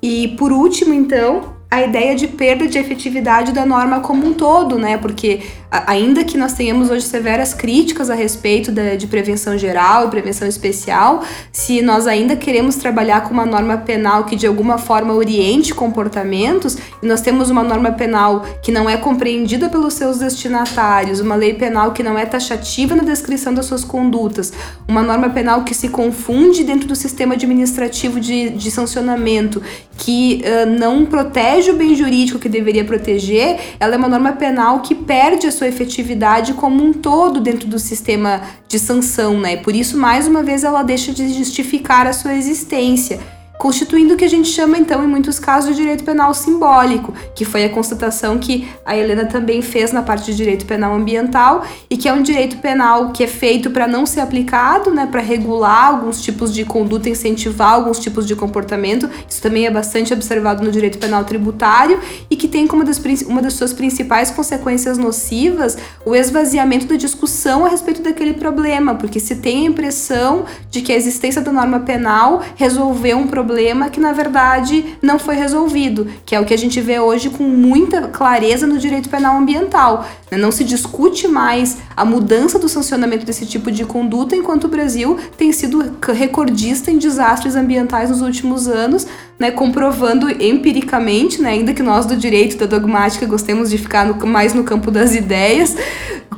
E 0.00 0.28
por 0.36 0.52
último, 0.52 0.92
então, 0.92 1.54
a 1.72 1.80
ideia 1.80 2.14
de 2.14 2.28
perda 2.28 2.68
de 2.68 2.76
efetividade 2.76 3.50
da 3.50 3.64
norma 3.64 4.00
como 4.00 4.26
um 4.26 4.34
todo, 4.34 4.78
né? 4.78 4.98
Porque 4.98 5.40
ainda 5.70 6.22
que 6.22 6.36
nós 6.36 6.52
tenhamos 6.52 6.90
hoje 6.90 7.06
severas 7.06 7.54
críticas 7.54 8.10
a 8.10 8.14
respeito 8.14 8.70
de, 8.70 8.98
de 8.98 9.06
prevenção 9.06 9.56
geral 9.56 10.04
e 10.06 10.10
prevenção 10.10 10.46
especial, 10.46 11.24
se 11.50 11.80
nós 11.80 12.06
ainda 12.06 12.36
queremos 12.36 12.76
trabalhar 12.76 13.22
com 13.22 13.32
uma 13.32 13.46
norma 13.46 13.78
penal 13.78 14.24
que 14.24 14.36
de 14.36 14.46
alguma 14.46 14.76
forma 14.76 15.14
oriente 15.14 15.74
comportamentos, 15.74 16.76
e 17.02 17.06
nós 17.06 17.22
temos 17.22 17.48
uma 17.48 17.62
norma 17.62 17.92
penal 17.92 18.44
que 18.62 18.70
não 18.70 18.86
é 18.86 18.98
compreendida 18.98 19.70
pelos 19.70 19.94
seus 19.94 20.18
destinatários, 20.18 21.20
uma 21.20 21.36
lei 21.36 21.54
penal 21.54 21.92
que 21.92 22.02
não 22.02 22.18
é 22.18 22.26
taxativa 22.26 22.94
na 22.94 23.02
descrição 23.02 23.54
das 23.54 23.64
suas 23.64 23.82
condutas, 23.82 24.52
uma 24.86 25.02
norma 25.02 25.30
penal 25.30 25.64
que 25.64 25.74
se 25.74 25.88
confunde 25.88 26.64
dentro 26.64 26.86
do 26.86 26.94
sistema 26.94 27.32
administrativo 27.32 28.20
de, 28.20 28.50
de 28.50 28.70
sancionamento, 28.70 29.62
que 29.96 30.42
uh, 30.44 30.68
não 30.68 31.06
protege 31.06 31.61
protege 31.62 31.70
o 31.70 31.76
bem 31.76 31.94
jurídico 31.94 32.38
que 32.38 32.48
deveria 32.48 32.84
proteger, 32.84 33.76
ela 33.78 33.94
é 33.94 33.98
uma 33.98 34.08
norma 34.08 34.32
penal 34.32 34.80
que 34.80 34.94
perde 34.94 35.46
a 35.46 35.52
sua 35.52 35.68
efetividade 35.68 36.54
como 36.54 36.82
um 36.82 36.92
todo 36.92 37.40
dentro 37.40 37.68
do 37.68 37.78
sistema 37.78 38.42
de 38.66 38.78
sanção, 38.78 39.38
né? 39.38 39.56
Por 39.56 39.74
isso, 39.74 39.96
mais 39.96 40.26
uma 40.26 40.42
vez, 40.42 40.64
ela 40.64 40.82
deixa 40.82 41.12
de 41.12 41.32
justificar 41.32 42.06
a 42.06 42.12
sua 42.12 42.34
existência 42.34 43.20
constituindo 43.62 44.14
o 44.14 44.16
que 44.16 44.24
a 44.24 44.28
gente 44.28 44.48
chama, 44.48 44.76
então, 44.76 45.04
em 45.04 45.06
muitos 45.06 45.38
casos, 45.38 45.70
de 45.70 45.82
direito 45.82 46.02
penal 46.02 46.34
simbólico, 46.34 47.14
que 47.32 47.44
foi 47.44 47.64
a 47.64 47.68
constatação 47.68 48.36
que 48.36 48.66
a 48.84 48.96
Helena 48.96 49.24
também 49.24 49.62
fez 49.62 49.92
na 49.92 50.02
parte 50.02 50.24
de 50.32 50.36
direito 50.36 50.66
penal 50.66 50.92
ambiental, 50.92 51.64
e 51.88 51.96
que 51.96 52.08
é 52.08 52.12
um 52.12 52.22
direito 52.22 52.56
penal 52.56 53.12
que 53.12 53.22
é 53.22 53.28
feito 53.28 53.70
para 53.70 53.86
não 53.86 54.04
ser 54.04 54.18
aplicado, 54.18 54.90
né, 54.90 55.06
para 55.06 55.20
regular 55.20 55.90
alguns 55.90 56.20
tipos 56.20 56.52
de 56.52 56.64
conduta, 56.64 57.08
incentivar 57.08 57.74
alguns 57.74 58.00
tipos 58.00 58.26
de 58.26 58.34
comportamento. 58.34 59.08
Isso 59.28 59.40
também 59.40 59.64
é 59.64 59.70
bastante 59.70 60.12
observado 60.12 60.64
no 60.64 60.72
direito 60.72 60.98
penal 60.98 61.22
tributário, 61.22 62.00
e 62.28 62.34
que 62.34 62.48
tem 62.48 62.66
como 62.66 62.82
das, 62.82 63.00
uma 63.28 63.40
das 63.40 63.52
suas 63.52 63.72
principais 63.72 64.28
consequências 64.32 64.98
nocivas 64.98 65.78
o 66.04 66.16
esvaziamento 66.16 66.86
da 66.86 66.96
discussão 66.96 67.64
a 67.64 67.68
respeito 67.68 68.02
daquele 68.02 68.34
problema, 68.34 68.96
porque 68.96 69.20
se 69.20 69.36
tem 69.36 69.68
a 69.68 69.70
impressão 69.70 70.46
de 70.68 70.82
que 70.82 70.92
a 70.92 70.96
existência 70.96 71.40
da 71.40 71.52
norma 71.52 71.78
penal 71.78 72.42
resolveu 72.56 73.18
um 73.18 73.28
problema 73.28 73.51
problema 73.52 73.90
que 73.90 74.00
na 74.00 74.12
verdade 74.12 74.96
não 75.02 75.18
foi 75.18 75.34
resolvido, 75.36 76.06
que 76.24 76.34
é 76.34 76.40
o 76.40 76.44
que 76.44 76.54
a 76.54 76.56
gente 76.56 76.80
vê 76.80 76.98
hoje 76.98 77.28
com 77.28 77.44
muita 77.44 78.08
clareza 78.08 78.66
no 78.66 78.78
direito 78.78 79.10
penal 79.10 79.36
ambiental. 79.36 80.06
Né? 80.30 80.38
Não 80.38 80.50
se 80.50 80.64
discute 80.64 81.28
mais 81.28 81.76
a 81.94 82.02
mudança 82.02 82.58
do 82.58 82.66
sancionamento 82.66 83.26
desse 83.26 83.44
tipo 83.44 83.70
de 83.70 83.84
conduta, 83.84 84.34
enquanto 84.34 84.64
o 84.64 84.68
Brasil 84.68 85.18
tem 85.36 85.52
sido 85.52 85.92
recordista 86.14 86.90
em 86.90 86.96
desastres 86.96 87.54
ambientais 87.54 88.08
nos 88.08 88.22
últimos 88.22 88.66
anos, 88.66 89.06
né, 89.38 89.50
comprovando 89.50 90.30
empiricamente, 90.30 91.42
né, 91.42 91.50
ainda 91.50 91.74
que 91.74 91.82
nós 91.82 92.06
do 92.06 92.16
direito 92.16 92.56
da 92.56 92.64
dogmática 92.64 93.26
gostemos 93.26 93.68
de 93.68 93.76
ficar 93.76 94.06
no, 94.06 94.26
mais 94.26 94.54
no 94.54 94.64
campo 94.64 94.90
das 94.90 95.14
ideias, 95.14 95.76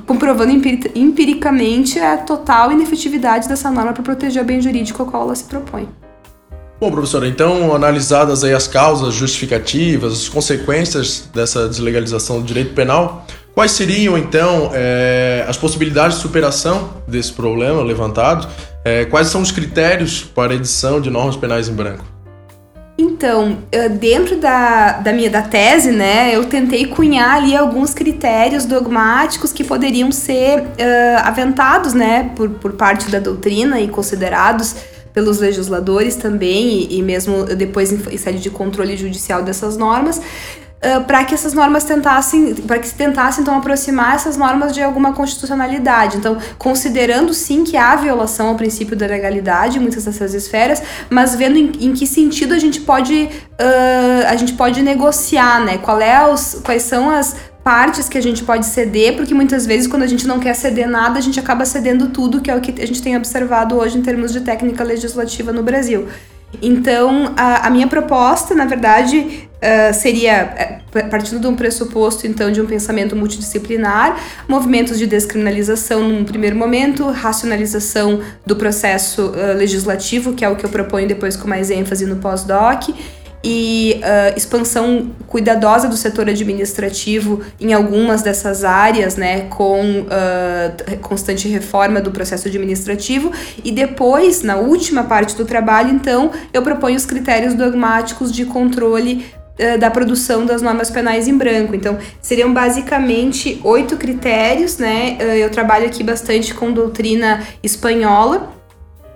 comprovando 0.04 0.50
empiricamente 0.96 2.00
a 2.00 2.16
total 2.16 2.72
inefetividade 2.72 3.48
dessa 3.48 3.70
norma 3.70 3.92
para 3.92 4.02
proteger 4.02 4.42
o 4.42 4.44
bem 4.44 4.60
jurídico 4.60 5.00
ao 5.00 5.08
qual 5.08 5.22
ela 5.22 5.36
se 5.36 5.44
propõe. 5.44 5.88
Bom, 6.80 6.90
professora, 6.90 7.28
então 7.28 7.74
analisadas 7.74 8.42
aí 8.42 8.52
as 8.52 8.66
causas 8.66 9.14
justificativas, 9.14 10.12
as 10.12 10.28
consequências 10.28 11.28
dessa 11.32 11.68
deslegalização 11.68 12.40
do 12.40 12.46
direito 12.46 12.74
penal, 12.74 13.24
quais 13.54 13.70
seriam 13.70 14.18
então 14.18 14.70
é, 14.74 15.44
as 15.48 15.56
possibilidades 15.56 16.16
de 16.16 16.22
superação 16.22 16.94
desse 17.06 17.32
problema 17.32 17.80
levantado? 17.82 18.48
É, 18.84 19.04
quais 19.04 19.28
são 19.28 19.40
os 19.40 19.52
critérios 19.52 20.22
para 20.22 20.52
a 20.52 20.56
edição 20.56 21.00
de 21.00 21.10
normas 21.10 21.36
penais 21.36 21.68
em 21.68 21.72
branco? 21.72 22.04
Então, 22.96 23.58
dentro 23.98 24.36
da, 24.36 24.92
da 24.98 25.12
minha 25.12 25.28
da 25.28 25.42
tese, 25.42 25.90
né, 25.90 26.34
eu 26.34 26.44
tentei 26.44 26.86
cunhar 26.86 27.36
ali 27.36 27.56
alguns 27.56 27.92
critérios 27.92 28.64
dogmáticos 28.66 29.52
que 29.52 29.64
poderiam 29.64 30.12
ser 30.12 30.60
uh, 30.60 30.64
aventados, 31.24 31.92
né, 31.92 32.30
por, 32.36 32.50
por 32.50 32.72
parte 32.74 33.10
da 33.10 33.18
doutrina 33.18 33.80
e 33.80 33.88
considerados 33.88 34.76
pelos 35.14 35.38
legisladores 35.38 36.16
também, 36.16 36.82
e, 36.90 36.98
e 36.98 37.02
mesmo 37.02 37.44
depois 37.44 37.92
em, 37.92 38.02
em 38.10 38.18
sede 38.18 38.40
de 38.40 38.50
controle 38.50 38.96
judicial 38.96 39.42
dessas 39.42 39.76
normas, 39.78 40.20
Uh, 40.84 41.02
para 41.04 41.24
que 41.24 41.32
essas 41.32 41.54
normas 41.54 41.84
tentassem, 41.84 42.56
para 42.56 42.78
que 42.78 42.86
se 42.86 42.94
tentasse 42.94 43.40
então 43.40 43.56
aproximar 43.56 44.16
essas 44.16 44.36
normas 44.36 44.74
de 44.74 44.82
alguma 44.82 45.14
constitucionalidade. 45.14 46.18
Então, 46.18 46.36
considerando 46.58 47.32
sim 47.32 47.64
que 47.64 47.74
há 47.74 47.96
violação 47.96 48.48
ao 48.48 48.54
princípio 48.54 48.94
da 48.94 49.06
legalidade 49.06 49.78
em 49.78 49.80
muitas 49.80 50.04
dessas 50.04 50.34
esferas, 50.34 50.82
mas 51.08 51.34
vendo 51.34 51.56
em, 51.56 51.72
em 51.80 51.94
que 51.94 52.06
sentido 52.06 52.52
a 52.52 52.58
gente 52.58 52.82
pode 52.82 53.30
uh, 53.52 54.26
a 54.28 54.36
gente 54.36 54.52
pode 54.52 54.82
negociar, 54.82 55.64
né? 55.64 55.78
Qual 55.78 55.98
é 56.02 56.30
os, 56.30 56.60
quais 56.62 56.82
são 56.82 57.08
as 57.08 57.34
partes 57.64 58.08
que 58.10 58.18
a 58.18 58.20
gente 58.20 58.44
pode 58.44 58.66
ceder, 58.66 59.16
porque 59.16 59.32
muitas 59.32 59.64
vezes 59.64 59.86
quando 59.86 60.02
a 60.02 60.06
gente 60.06 60.26
não 60.26 60.38
quer 60.38 60.54
ceder 60.54 60.86
nada, 60.86 61.18
a 61.18 61.22
gente 61.22 61.40
acaba 61.40 61.64
cedendo 61.64 62.10
tudo, 62.10 62.42
que 62.42 62.50
é 62.50 62.54
o 62.54 62.60
que 62.60 62.82
a 62.82 62.86
gente 62.86 63.02
tem 63.02 63.16
observado 63.16 63.76
hoje 63.76 63.96
em 63.96 64.02
termos 64.02 64.32
de 64.32 64.42
técnica 64.42 64.84
legislativa 64.84 65.50
no 65.50 65.62
Brasil. 65.62 66.06
Então, 66.62 67.32
a, 67.36 67.66
a 67.66 67.70
minha 67.70 67.86
proposta, 67.86 68.54
na 68.54 68.64
verdade, 68.64 69.48
uh, 69.54 69.94
seria, 69.94 70.82
uh, 70.94 71.10
partindo 71.10 71.40
de 71.40 71.46
um 71.46 71.56
pressuposto, 71.56 72.26
então, 72.26 72.50
de 72.50 72.60
um 72.60 72.66
pensamento 72.66 73.16
multidisciplinar, 73.16 74.16
movimentos 74.48 74.98
de 74.98 75.06
descriminalização 75.06 76.08
num 76.08 76.24
primeiro 76.24 76.56
momento, 76.56 77.10
racionalização 77.10 78.20
do 78.46 78.56
processo 78.56 79.32
uh, 79.32 79.56
legislativo, 79.56 80.34
que 80.34 80.44
é 80.44 80.48
o 80.48 80.56
que 80.56 80.64
eu 80.64 80.70
proponho 80.70 81.08
depois 81.08 81.36
com 81.36 81.48
mais 81.48 81.70
ênfase 81.70 82.06
no 82.06 82.16
pós-doc, 82.16 82.90
e 83.44 84.00
uh, 84.00 84.36
expansão 84.36 85.10
cuidadosa 85.26 85.86
do 85.86 85.96
setor 85.96 86.30
administrativo 86.30 87.42
em 87.60 87.74
algumas 87.74 88.22
dessas 88.22 88.64
áreas, 88.64 89.16
né, 89.16 89.42
com 89.50 90.00
uh, 90.00 90.98
constante 91.02 91.46
reforma 91.46 92.00
do 92.00 92.10
processo 92.10 92.48
administrativo. 92.48 93.30
E 93.62 93.70
depois, 93.70 94.42
na 94.42 94.56
última 94.56 95.04
parte 95.04 95.36
do 95.36 95.44
trabalho, 95.44 95.90
então, 95.90 96.30
eu 96.54 96.62
proponho 96.62 96.96
os 96.96 97.04
critérios 97.04 97.52
dogmáticos 97.52 98.32
de 98.32 98.46
controle 98.46 99.26
uh, 99.60 99.78
da 99.78 99.90
produção 99.90 100.46
das 100.46 100.62
normas 100.62 100.90
penais 100.90 101.28
em 101.28 101.36
branco. 101.36 101.74
Então, 101.74 101.98
seriam 102.22 102.50
basicamente 102.54 103.60
oito 103.62 103.98
critérios, 103.98 104.78
né? 104.78 105.18
eu 105.36 105.50
trabalho 105.50 105.84
aqui 105.84 106.02
bastante 106.02 106.54
com 106.54 106.72
doutrina 106.72 107.42
espanhola 107.62 108.54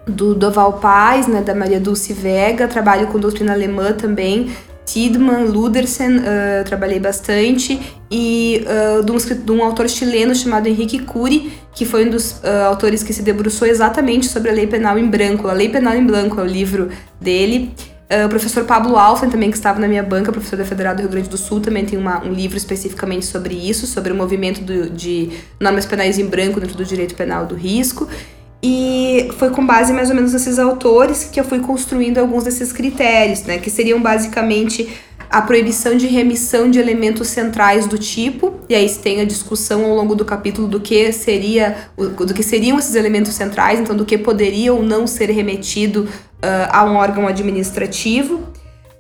do 0.09 0.35
Doval 0.35 0.75
Paz, 0.75 1.27
né, 1.27 1.43
da 1.43 1.55
Maria 1.55 1.79
Dulce 1.79 2.13
Vega, 2.13 2.67
trabalho 2.67 3.07
com 3.09 3.19
doutrina 3.19 3.53
alemã 3.53 3.93
também, 3.93 4.51
Tidman, 4.89 5.45
Ludersen, 5.45 6.17
uh, 6.19 6.65
trabalhei 6.65 6.99
bastante, 6.99 7.79
e 8.11 8.65
uh, 8.65 9.05
de, 9.05 9.13
um, 9.13 9.17
de, 9.17 9.53
um, 9.53 9.63
autor 9.63 9.89
chileno 9.89 10.35
chamado 10.35 10.67
Henrique 10.67 11.01
Cury, 11.01 11.53
que 11.75 11.85
foi 11.85 12.07
um 12.07 12.11
dos 12.11 12.33
uh, 12.33 12.67
autores 12.67 13.03
que 13.03 13.13
se 13.13 13.23
debruçou 13.23 13.69
exatamente 13.69 14.27
sobre 14.27 14.51
a 14.51 14.55
lei 14.55 14.67
penal 14.67 14.99
em 14.99 15.07
branco. 15.07 15.47
A 15.47 15.53
lei 15.53 15.69
penal 15.69 15.95
em 15.95 16.05
branco 16.05 16.41
é 16.41 16.43
o 16.43 16.47
livro 16.47 16.89
dele. 17.21 17.75
Uh, 18.11 18.25
o 18.25 18.29
professor 18.31 18.65
Pablo 18.65 18.97
Alfen, 18.97 19.29
também 19.29 19.51
que 19.51 19.59
estava 19.59 19.79
na 19.79 19.87
minha 19.87 20.03
banca, 20.03 20.33
professor 20.33 20.57
da 20.57 20.65
Federal 20.65 20.95
do 20.95 21.01
Rio 21.03 21.11
Grande 21.11 21.29
do 21.29 21.37
Sul, 21.37 21.61
também 21.61 21.85
tem 21.85 21.99
uma, 21.99 22.25
um 22.25 22.33
livro 22.33 22.57
especificamente 22.57 23.27
sobre 23.27 23.55
isso, 23.55 23.87
sobre 23.87 24.11
o 24.11 24.15
movimento 24.15 24.63
do, 24.63 24.89
de 24.89 25.29
normas 25.61 25.85
penais 25.85 26.19
em 26.19 26.25
branco 26.25 26.59
dentro 26.59 26.75
do 26.75 26.85
direito 26.87 27.15
penal 27.15 27.45
do 27.45 27.55
risco. 27.55 28.09
E 28.63 29.31
foi 29.39 29.51
com 29.51 29.65
base 29.65 29.93
mais 29.93 30.11
ou 30.11 30.17
menos 30.17 30.33
nesses 30.33 30.59
autores 30.59 31.25
que 31.25 31.39
eu 31.39 31.45
fui 31.45 31.61
construindo 31.61 32.19
alguns 32.19 32.45
desses 32.45 32.73
critérios, 32.73 33.43
né? 33.45 33.59
Que 33.59 33.71
seriam 33.71 34.01
basicamente 34.01 34.89
a 35.31 35.43
proibição 35.43 35.97
de 35.97 36.07
remissão 36.07 36.71
de 36.71 36.79
elementos 36.79 37.29
centrais 37.29 37.87
do 37.87 37.99
tipo, 37.99 38.55
e 38.69 38.75
aí 38.75 38.89
tem 38.89 39.21
a 39.21 39.25
discussão 39.25 39.85
ao 39.85 39.95
longo 39.95 40.15
do 40.15 40.25
capítulo 40.25 40.67
do 40.67 40.81
que 40.81 41.13
seria 41.13 41.89
do 41.97 42.33
que 42.33 42.43
seriam 42.43 42.79
esses 42.79 42.95
elementos 42.95 43.35
centrais, 43.35 43.79
então 43.79 43.95
do 43.95 44.07
que 44.07 44.17
poderia 44.17 44.73
ou 44.73 44.83
não 44.83 45.07
ser 45.07 45.31
remetido 45.31 46.05
uh, 46.05 46.69
a 46.71 46.85
um 46.85 46.97
órgão 46.97 47.27
administrativo. 47.27 48.43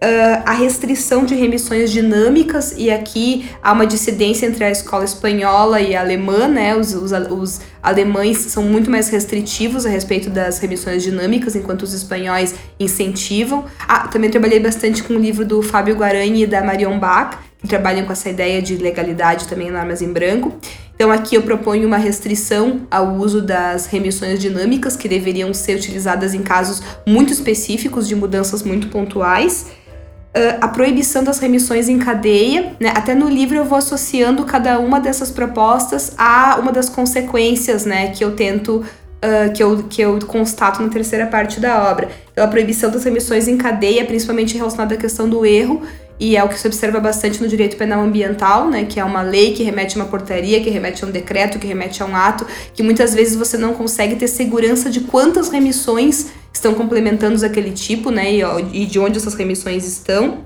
Uh, 0.00 0.42
a 0.46 0.52
restrição 0.52 1.24
de 1.24 1.34
remissões 1.34 1.90
dinâmicas, 1.90 2.72
e 2.76 2.88
aqui 2.88 3.50
há 3.61 3.72
uma 3.72 3.84
dissidência 3.84 4.46
entre 4.46 4.62
a 4.62 4.70
escola 4.70 5.04
espanhola 5.04 5.80
e 5.80 5.96
a 5.96 6.00
alemã, 6.00 6.46
né? 6.46 6.76
Os, 6.76 6.94
os, 6.94 7.11
os, 7.11 7.61
alemães 7.82 8.38
são 8.38 8.62
muito 8.62 8.88
mais 8.88 9.08
restritivos 9.08 9.84
a 9.84 9.88
respeito 9.88 10.30
das 10.30 10.61
remissões 10.61 11.02
dinâmicas, 11.02 11.56
enquanto 11.56 11.82
os 11.82 11.92
espanhóis 11.92 12.54
incentivam. 12.78 13.64
Ah, 13.88 14.06
também 14.06 14.30
trabalhei 14.30 14.61
bastante 14.61 15.02
com 15.02 15.14
o 15.14 15.18
livro 15.18 15.44
do 15.44 15.62
Fábio 15.62 15.96
Guarani 15.96 16.44
e 16.44 16.46
da 16.46 16.62
Marion 16.62 16.96
Bach, 16.96 17.37
que 17.61 17.66
trabalham 17.66 18.06
com 18.06 18.12
essa 18.12 18.30
ideia 18.30 18.62
de 18.62 18.76
legalidade 18.76 19.48
também 19.48 19.66
em 19.66 19.72
normas 19.72 20.00
em 20.00 20.12
branco. 20.12 20.56
Então 20.94 21.11
aqui 21.11 21.34
eu 21.34 21.42
proponho 21.42 21.88
uma 21.88 21.98
restrição 21.98 22.82
ao 22.88 23.16
uso 23.16 23.42
das 23.42 23.87
remissões 23.87 24.38
dinâmicas, 24.38 24.96
que 24.96 25.08
deveriam 25.08 25.52
ser 25.52 25.74
utilizadas 25.74 26.34
em 26.34 26.42
casos 26.42 26.80
muito 27.04 27.32
específicos 27.32 28.06
de 28.06 28.14
mudanças 28.14 28.62
muito 28.62 28.87
pontuais 28.87 29.66
a 30.60 30.68
proibição 30.68 31.24
das 31.24 31.38
remissões 31.38 31.88
em 31.88 31.98
cadeia. 31.98 32.72
Né? 32.78 32.92
Até 32.94 33.14
no 33.14 33.28
livro 33.28 33.56
eu 33.56 33.64
vou 33.64 33.78
associando 33.78 34.44
cada 34.44 34.78
uma 34.78 35.00
dessas 35.00 35.30
propostas 35.30 36.12
a 36.16 36.58
uma 36.60 36.72
das 36.72 36.88
consequências 36.88 37.84
né, 37.84 38.08
que 38.08 38.24
eu 38.24 38.34
tento. 38.36 38.84
Uh, 39.18 39.52
que, 39.52 39.60
eu, 39.60 39.82
que 39.90 40.00
eu 40.00 40.16
constato 40.28 40.80
na 40.80 40.88
terceira 40.88 41.26
parte 41.26 41.58
da 41.58 41.90
obra. 41.90 42.08
Então, 42.30 42.44
a 42.44 42.46
proibição 42.46 42.88
das 42.88 43.02
remissões 43.02 43.48
em 43.48 43.56
cadeia, 43.56 44.04
principalmente 44.04 44.56
relacionada 44.56 44.94
à 44.94 44.96
questão 44.96 45.28
do 45.28 45.44
erro, 45.44 45.82
e 46.20 46.36
é 46.36 46.42
o 46.42 46.48
que 46.48 46.58
se 46.58 46.66
observa 46.66 46.98
bastante 46.98 47.42
no 47.42 47.48
direito 47.48 47.76
penal 47.76 48.00
ambiental, 48.00 48.68
né, 48.68 48.84
que 48.84 48.98
é 48.98 49.04
uma 49.04 49.22
lei 49.22 49.54
que 49.54 49.62
remete 49.62 49.98
a 49.98 50.02
uma 50.02 50.08
portaria, 50.08 50.60
que 50.60 50.70
remete 50.70 51.04
a 51.04 51.06
um 51.08 51.10
decreto, 51.10 51.58
que 51.58 51.66
remete 51.66 52.02
a 52.02 52.06
um 52.06 52.14
ato, 52.14 52.46
que 52.74 52.82
muitas 52.82 53.14
vezes 53.14 53.36
você 53.36 53.56
não 53.56 53.74
consegue 53.74 54.16
ter 54.16 54.28
segurança 54.28 54.90
de 54.90 55.00
quantas 55.00 55.48
remissões 55.48 56.28
estão 56.58 56.74
complementando 56.74 57.44
aquele 57.44 57.70
tipo, 57.70 58.10
né, 58.10 58.32
e, 58.72 58.86
de 58.86 58.98
onde 58.98 59.18
essas 59.18 59.34
remissões 59.34 59.86
estão. 59.86 60.44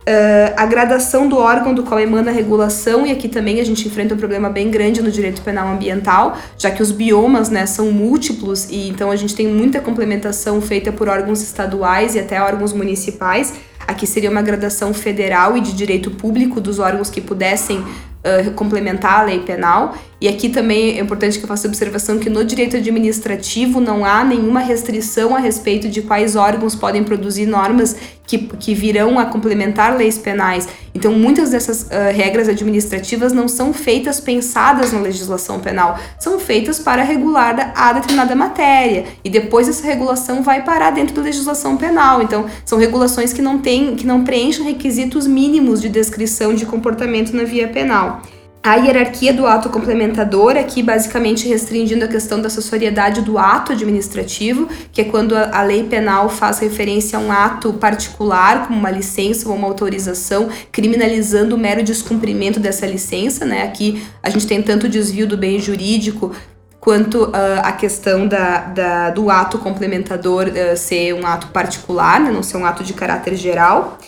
Uh, 0.00 0.54
a 0.56 0.64
gradação 0.64 1.28
do 1.28 1.36
órgão 1.36 1.74
do 1.74 1.82
qual 1.82 2.00
emana 2.00 2.30
a 2.30 2.34
regulação, 2.34 3.06
e 3.06 3.12
aqui 3.12 3.28
também 3.28 3.60
a 3.60 3.64
gente 3.64 3.86
enfrenta 3.86 4.14
um 4.14 4.16
problema 4.16 4.48
bem 4.48 4.70
grande 4.70 5.02
no 5.02 5.10
direito 5.10 5.42
penal 5.42 5.68
ambiental, 5.68 6.38
já 6.56 6.70
que 6.70 6.82
os 6.82 6.90
biomas 6.90 7.50
né, 7.50 7.66
são 7.66 7.92
múltiplos 7.92 8.68
e 8.70 8.88
então 8.88 9.10
a 9.10 9.16
gente 9.16 9.34
tem 9.34 9.46
muita 9.46 9.78
complementação 9.78 10.60
feita 10.60 10.90
por 10.90 11.06
órgãos 11.08 11.42
estaduais 11.42 12.14
e 12.14 12.18
até 12.18 12.40
órgãos 12.40 12.72
municipais. 12.72 13.52
Aqui 13.86 14.06
seria 14.06 14.30
uma 14.30 14.42
gradação 14.42 14.94
federal 14.94 15.56
e 15.56 15.60
de 15.60 15.74
direito 15.74 16.10
público 16.10 16.60
dos 16.60 16.78
órgãos 16.78 17.10
que 17.10 17.20
pudessem 17.20 17.84
uh, 18.24 18.50
complementar 18.52 19.20
a 19.20 19.22
lei 19.24 19.40
penal. 19.40 19.94
E 20.20 20.28
aqui 20.28 20.50
também 20.50 20.98
é 20.98 21.00
importante 21.00 21.38
que 21.38 21.44
eu 21.44 21.48
faça 21.48 21.66
observação 21.66 22.18
que 22.18 22.28
no 22.28 22.44
direito 22.44 22.76
administrativo 22.76 23.80
não 23.80 24.04
há 24.04 24.22
nenhuma 24.22 24.60
restrição 24.60 25.34
a 25.34 25.38
respeito 25.38 25.88
de 25.88 26.02
quais 26.02 26.36
órgãos 26.36 26.74
podem 26.74 27.02
produzir 27.02 27.46
normas 27.46 27.96
que, 28.26 28.36
que 28.38 28.74
virão 28.74 29.18
a 29.18 29.24
complementar 29.24 29.96
leis 29.96 30.18
penais. 30.18 30.68
Então, 30.94 31.12
muitas 31.12 31.50
dessas 31.50 31.84
uh, 31.84 32.14
regras 32.14 32.48
administrativas 32.48 33.32
não 33.32 33.48
são 33.48 33.72
feitas 33.72 34.20
pensadas 34.20 34.92
na 34.92 35.00
legislação 35.00 35.58
penal, 35.58 35.98
são 36.18 36.38
feitas 36.38 36.78
para 36.78 37.02
regular 37.02 37.72
a 37.74 37.92
determinada 37.94 38.36
matéria. 38.36 39.06
E 39.24 39.30
depois 39.30 39.68
essa 39.68 39.86
regulação 39.86 40.42
vai 40.42 40.62
parar 40.62 40.90
dentro 40.90 41.14
da 41.14 41.22
legislação 41.22 41.78
penal. 41.78 42.22
Então, 42.22 42.44
são 42.64 42.78
regulações 42.78 43.32
que 43.32 43.40
não, 43.40 43.58
têm, 43.58 43.96
que 43.96 44.06
não 44.06 44.22
preenchem 44.22 44.64
requisitos 44.64 45.26
mínimos 45.26 45.80
de 45.80 45.88
descrição 45.88 46.54
de 46.54 46.66
comportamento 46.66 47.34
na 47.34 47.44
via 47.44 47.68
penal 47.68 48.19
a 48.62 48.74
hierarquia 48.74 49.32
do 49.32 49.46
ato 49.46 49.70
complementador, 49.70 50.56
aqui 50.56 50.82
basicamente 50.82 51.48
restringindo 51.48 52.04
a 52.04 52.08
questão 52.08 52.40
da 52.42 52.48
assessoriedade 52.48 53.22
do 53.22 53.38
ato 53.38 53.72
administrativo, 53.72 54.68
que 54.92 55.00
é 55.00 55.04
quando 55.04 55.34
a, 55.34 55.62
lei 55.62 55.84
penal 55.84 56.28
faz 56.28 56.58
referência 56.58 57.18
a 57.18 57.22
um 57.22 57.32
ato 57.32 57.72
particular, 57.72 58.66
como 58.66 58.78
uma 58.78 58.90
licença 58.90 59.48
ou 59.48 59.54
uma 59.54 59.66
autorização, 59.66 60.50
criminalizando 60.70 61.56
o 61.56 61.58
mero 61.58 61.82
descumprimento 61.82 62.60
dessa 62.60 62.86
licença, 62.86 63.46
né? 63.46 63.62
Aqui 63.62 64.02
a 64.22 64.28
gente 64.28 64.46
tem 64.46 64.60
tanto 64.62 64.90
desvio 64.90 65.26
do 65.26 65.38
bem 65.38 65.58
jurídico 65.58 66.32
quanto 66.78 67.24
uh, 67.24 67.60
a 67.62 67.72
questão 67.72 68.26
da, 68.26 68.58
da, 68.60 69.10
do 69.10 69.30
ato 69.30 69.58
complementador 69.58 70.48
uh, 70.48 70.76
ser 70.76 71.14
um 71.14 71.26
ato 71.26 71.48
particular, 71.48 72.20
né? 72.20 72.30
não 72.30 72.42
ser 72.42 72.56
um 72.56 72.64
ato 72.64 72.82
de 72.82 72.92
caráter 72.92 73.36
geral. 73.36 73.98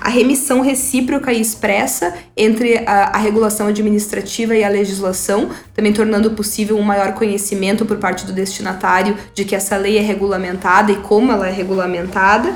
A 0.00 0.08
remissão 0.08 0.60
recíproca 0.60 1.32
e 1.32 1.40
expressa 1.40 2.14
entre 2.36 2.78
a, 2.78 3.10
a, 3.14 3.18
regulação 3.18 3.66
administrativa 3.66 4.54
e 4.56 4.64
a 4.64 4.68
legislação, 4.68 5.50
também 5.74 5.92
tornando 5.92 6.30
possível 6.30 6.78
um 6.78 6.82
maior 6.82 7.12
conhecimento 7.12 7.84
por 7.84 7.98
parte 7.98 8.24
do 8.24 8.32
destinatário 8.32 9.16
de 9.34 9.44
que 9.44 9.54
essa 9.54 9.76
lei 9.76 9.98
é 9.98 10.00
regulamentada 10.00 10.90
e 10.92 10.96
como 10.96 11.30
ela 11.30 11.48
é 11.48 11.52
regulamentada. 11.52 12.54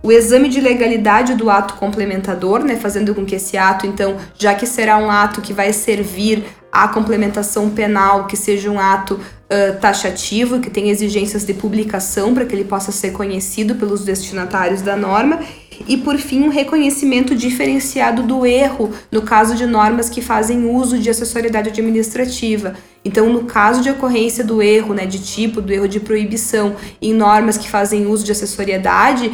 O 0.00 0.12
exame 0.12 0.48
de 0.48 0.60
legalidade 0.60 1.34
do 1.34 1.50
ato 1.50 1.74
complementador, 1.74 2.62
né, 2.62 2.76
fazendo 2.76 3.12
com 3.12 3.26
que 3.26 3.34
esse 3.34 3.56
ato, 3.56 3.84
então, 3.84 4.16
já 4.38 4.54
que 4.54 4.64
será 4.64 4.96
um 4.96 5.10
ato 5.10 5.40
que 5.40 5.52
vai 5.52 5.72
servir 5.72 6.44
à 6.70 6.86
complementação 6.86 7.68
penal, 7.70 8.26
que 8.26 8.36
seja 8.36 8.70
um 8.70 8.78
ato 8.78 9.14
uh, 9.14 9.80
taxativo, 9.80 10.60
que 10.60 10.70
tenha 10.70 10.92
exigências 10.92 11.44
de 11.44 11.52
publicação 11.52 12.32
para 12.32 12.46
que 12.46 12.54
ele 12.54 12.64
possa 12.64 12.92
ser 12.92 13.10
conhecido 13.10 13.74
pelos 13.74 14.04
destinatários 14.04 14.82
da 14.82 14.96
norma 14.96 15.40
e, 15.86 15.96
por 15.96 16.16
fim, 16.18 16.42
um 16.42 16.48
reconhecimento 16.48 17.34
diferenciado 17.34 18.22
do 18.22 18.44
erro 18.44 18.90
no 19.10 19.22
caso 19.22 19.54
de 19.54 19.66
normas 19.66 20.08
que 20.08 20.20
fazem 20.20 20.68
uso 20.68 20.98
de 20.98 21.10
acessoriedade 21.10 21.68
administrativa. 21.68 22.74
Então, 23.04 23.32
no 23.32 23.44
caso 23.44 23.80
de 23.80 23.90
ocorrência 23.90 24.44
do 24.44 24.60
erro 24.60 24.92
né, 24.92 25.06
de 25.06 25.18
tipo, 25.20 25.60
do 25.60 25.72
erro 25.72 25.88
de 25.88 26.00
proibição, 26.00 26.74
em 27.00 27.14
normas 27.14 27.56
que 27.56 27.70
fazem 27.70 28.06
uso 28.06 28.24
de 28.24 28.32
acessoriedade, 28.32 29.30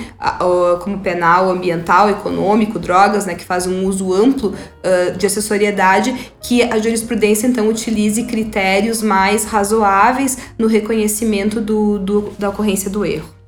como 0.81 1.01
penal, 1.01 1.51
ambiental, 1.51 2.11
econômico, 2.11 2.79
drogas, 2.79 3.27
né, 3.27 3.35
que 3.35 3.45
fazem 3.45 3.73
um 3.73 3.87
uso 3.87 4.13
amplo 4.13 4.51
uh, 4.51 5.17
de 5.17 5.27
acessoriedade, 5.27 6.15
que 6.41 6.63
a 6.63 6.79
jurisprudência 6.79 7.47
então 7.47 7.69
utilize 7.69 8.23
critérios 8.25 9.03
mais 9.03 9.45
razoáveis 9.45 10.39
no 10.59 10.67
reconhecimento 10.67 11.61
do, 11.61 11.99
do 11.99 12.33
da 12.39 12.51
ocorrência 12.51 12.91
do 12.91 13.05
erro. 13.05 13.44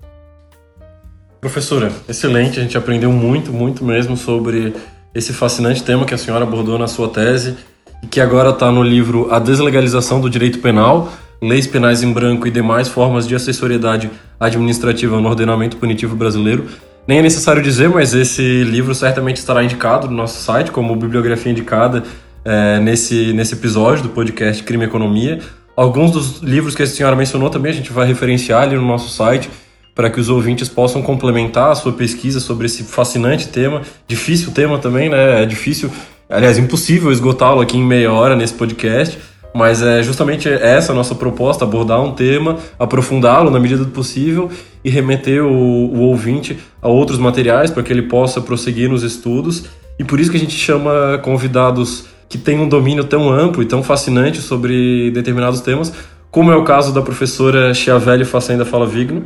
Professora, 1.47 1.92
excelente, 2.09 2.59
a 2.59 2.62
gente 2.64 2.76
aprendeu 2.76 3.12
muito, 3.12 3.53
muito 3.53 3.84
mesmo 3.84 4.16
sobre 4.16 4.74
esse 5.14 5.32
fascinante 5.32 5.80
tema 5.80 6.05
que 6.05 6.12
a 6.12 6.18
senhora 6.18 6.42
abordou 6.42 6.76
na 6.76 6.88
sua 6.88 7.09
tese 7.09 7.55
e 8.03 8.07
que 8.09 8.20
agora 8.20 8.51
está 8.51 8.72
no 8.72 8.82
livro 8.82 9.28
A 9.32 9.38
Deslegalização 9.38 10.20
do 10.20 10.28
Direito 10.28 10.59
Penal, 10.59 11.09
Leis 11.40 11.64
Penais 11.64 12.03
em 12.03 12.12
Branco 12.12 12.49
e 12.49 12.51
Demais 12.51 12.88
Formas 12.88 13.28
de 13.28 13.36
Assessoriedade 13.36 14.11
Administrativa 14.40 15.20
no 15.20 15.28
Ordenamento 15.28 15.76
Punitivo 15.76 16.16
Brasileiro. 16.16 16.66
Nem 17.07 17.20
é 17.20 17.22
necessário 17.22 17.62
dizer, 17.62 17.88
mas 17.88 18.12
esse 18.12 18.64
livro 18.64 18.92
certamente 18.92 19.36
estará 19.36 19.62
indicado 19.62 20.09
no 20.09 20.16
nosso 20.16 20.42
site 20.42 20.72
como 20.72 20.97
bibliografia 20.97 21.53
indicada 21.53 22.03
é, 22.44 22.80
nesse, 22.80 23.32
nesse 23.32 23.55
episódio 23.55 24.03
do 24.03 24.09
podcast 24.09 24.64
Crime 24.64 24.82
e 24.82 24.88
Economia. 24.88 25.38
Alguns 25.76 26.11
dos 26.11 26.40
livros 26.40 26.74
que 26.74 26.82
a 26.82 26.86
senhora 26.88 27.14
mencionou 27.14 27.51
também 27.51 27.70
a 27.70 27.74
gente 27.74 27.92
vai 27.92 28.05
referenciar 28.05 28.64
ali 28.64 28.74
no 28.74 28.84
nosso 28.84 29.11
site 29.11 29.49
para 29.97 30.11
que 30.11 30.20
os 30.20 30.28
ouvintes 30.28 30.68
possam 30.68 31.01
complementar 31.01 31.70
a 31.70 31.74
sua 31.74 31.90
pesquisa 31.90 32.38
sobre 32.38 32.66
esse 32.66 32.84
fascinante 32.84 33.49
tema, 33.49 33.80
difícil 34.07 34.53
tema 34.53 34.78
também, 34.78 35.09
né? 35.09 35.42
É 35.42 35.47
difícil, 35.47 35.90
aliás, 36.28 36.59
impossível 36.59 37.11
esgotá-lo 37.11 37.62
aqui 37.62 37.78
em 37.78 37.82
meia 37.82 38.12
hora 38.12 38.36
nesse 38.36 38.53
podcast, 38.53 39.18
mas 39.55 39.80
é 39.80 40.03
justamente 40.03 40.51
essa 40.51 40.92
a 40.92 40.94
nossa 40.94 41.14
proposta, 41.14 41.64
abordar 41.64 42.03
um 42.03 42.12
tema, 42.12 42.59
aprofundá-lo 42.78 43.51
na 43.51 43.59
medida 43.59 43.84
do 43.84 43.90
possível 43.90 44.51
e 44.84 44.90
remeter 44.90 45.42
o, 45.42 45.51
o 45.51 46.01
ouvinte 46.01 46.59
a 46.82 46.88
outros 46.88 47.18
materiais 47.18 47.70
para 47.70 47.82
que 47.82 47.90
ele 47.90 48.03
possa 48.03 48.38
prosseguir 48.38 48.90
nos 48.90 49.03
estudos. 49.03 49.64
E 49.99 50.05
por 50.05 50.20
isso 50.20 50.30
que 50.30 50.36
a 50.36 50.40
gente 50.40 50.55
chama 50.55 51.18
convidados 51.24 52.05
que 52.28 52.36
têm 52.36 52.61
um 52.61 52.68
domínio 52.68 53.05
tão 53.05 53.30
amplo 53.30 53.62
e 53.62 53.66
tão 53.66 53.82
fascinante 53.82 54.42
sobre 54.42 55.11
determinados 55.11 55.62
temas, 55.62 55.90
como 56.30 56.53
é 56.53 56.57
o 56.57 56.64
caso 56.64 56.92
da 56.92 57.01
professora 57.01 57.72
Chiavelli 57.72 58.26
Facenda 58.26 58.66
Fala 58.66 58.86
Vigno, 58.86 59.24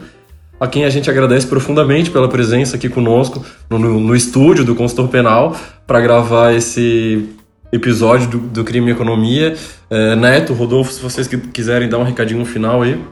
a 0.60 0.68
quem 0.68 0.84
a 0.84 0.90
gente 0.90 1.08
agradece 1.08 1.46
profundamente 1.46 2.10
pela 2.10 2.28
presença 2.28 2.76
aqui 2.76 2.88
conosco 2.88 3.44
no, 3.70 3.78
no 3.78 4.14
estúdio 4.14 4.62
do 4.62 4.74
consultor 4.74 5.08
penal 5.08 5.56
para 5.86 6.00
gravar 6.02 6.52
esse 6.52 7.26
episódio 7.72 8.28
do, 8.28 8.38
do 8.38 8.62
Crime 8.62 8.90
e 8.90 8.92
Economia. 8.92 9.56
É, 9.88 10.14
Neto, 10.14 10.52
Rodolfo, 10.52 10.92
se 10.92 11.00
vocês 11.00 11.26
quiserem 11.52 11.88
dar 11.88 11.98
um 11.98 12.04
recadinho 12.04 12.44
final 12.44 12.82
aí. 12.82 13.02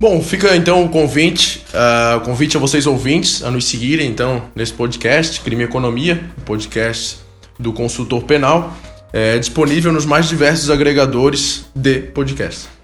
Bom, 0.00 0.20
fica 0.20 0.54
então 0.56 0.84
o 0.84 0.88
convite, 0.88 1.64
uh, 1.74 2.20
convite 2.20 2.56
a 2.56 2.60
vocês 2.60 2.86
ouvintes 2.86 3.42
a 3.42 3.50
nos 3.50 3.64
seguirem 3.64 4.08
então 4.08 4.44
nesse 4.54 4.72
podcast, 4.72 5.40
Crime 5.40 5.62
e 5.62 5.64
Economia, 5.64 6.22
podcast 6.44 7.18
do 7.58 7.72
consultor 7.72 8.22
penal, 8.22 8.76
é 9.12 9.38
disponível 9.38 9.92
nos 9.92 10.06
mais 10.06 10.28
diversos 10.28 10.70
agregadores 10.70 11.66
de 11.74 11.98
podcast. 11.98 12.77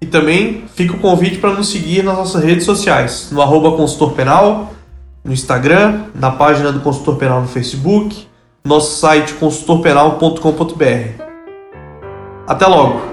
E 0.00 0.06
também 0.06 0.64
fica 0.74 0.94
o 0.94 0.98
convite 0.98 1.38
para 1.38 1.52
nos 1.52 1.68
seguir 1.70 2.02
nas 2.02 2.16
nossas 2.16 2.42
redes 2.42 2.64
sociais, 2.64 3.28
no 3.30 3.42
arroba 3.42 3.76
consultor 3.76 4.12
penal, 4.12 4.72
no 5.22 5.32
Instagram, 5.32 6.06
na 6.14 6.30
página 6.30 6.72
do 6.72 6.80
consultor 6.80 7.16
penal 7.16 7.42
no 7.42 7.48
Facebook, 7.48 8.26
nosso 8.64 8.98
site 8.98 9.34
consultorpenal.com.br. 9.34 11.22
Até 12.46 12.66
logo! 12.66 13.10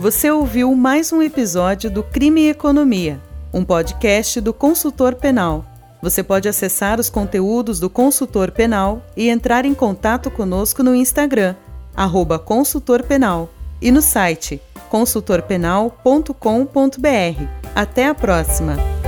Você 0.00 0.30
ouviu 0.30 0.74
mais 0.74 1.12
um 1.12 1.22
episódio 1.22 1.90
do 1.90 2.02
Crime 2.02 2.40
e 2.40 2.50
Economia, 2.50 3.20
um 3.52 3.62
podcast 3.62 4.40
do 4.40 4.52
Consultor 4.52 5.14
Penal. 5.14 5.69
Você 6.02 6.22
pode 6.22 6.48
acessar 6.48 6.98
os 6.98 7.10
conteúdos 7.10 7.78
do 7.78 7.90
Consultor 7.90 8.50
Penal 8.50 9.02
e 9.16 9.28
entrar 9.28 9.64
em 9.64 9.74
contato 9.74 10.30
conosco 10.30 10.82
no 10.82 10.94
Instagram, 10.94 11.54
arroba 11.94 12.38
Consultor 12.38 13.02
Penal, 13.02 13.50
e 13.80 13.90
no 13.90 14.02
site 14.02 14.60
consultorpenal.com.br. 14.88 17.44
Até 17.74 18.06
a 18.06 18.14
próxima! 18.14 18.99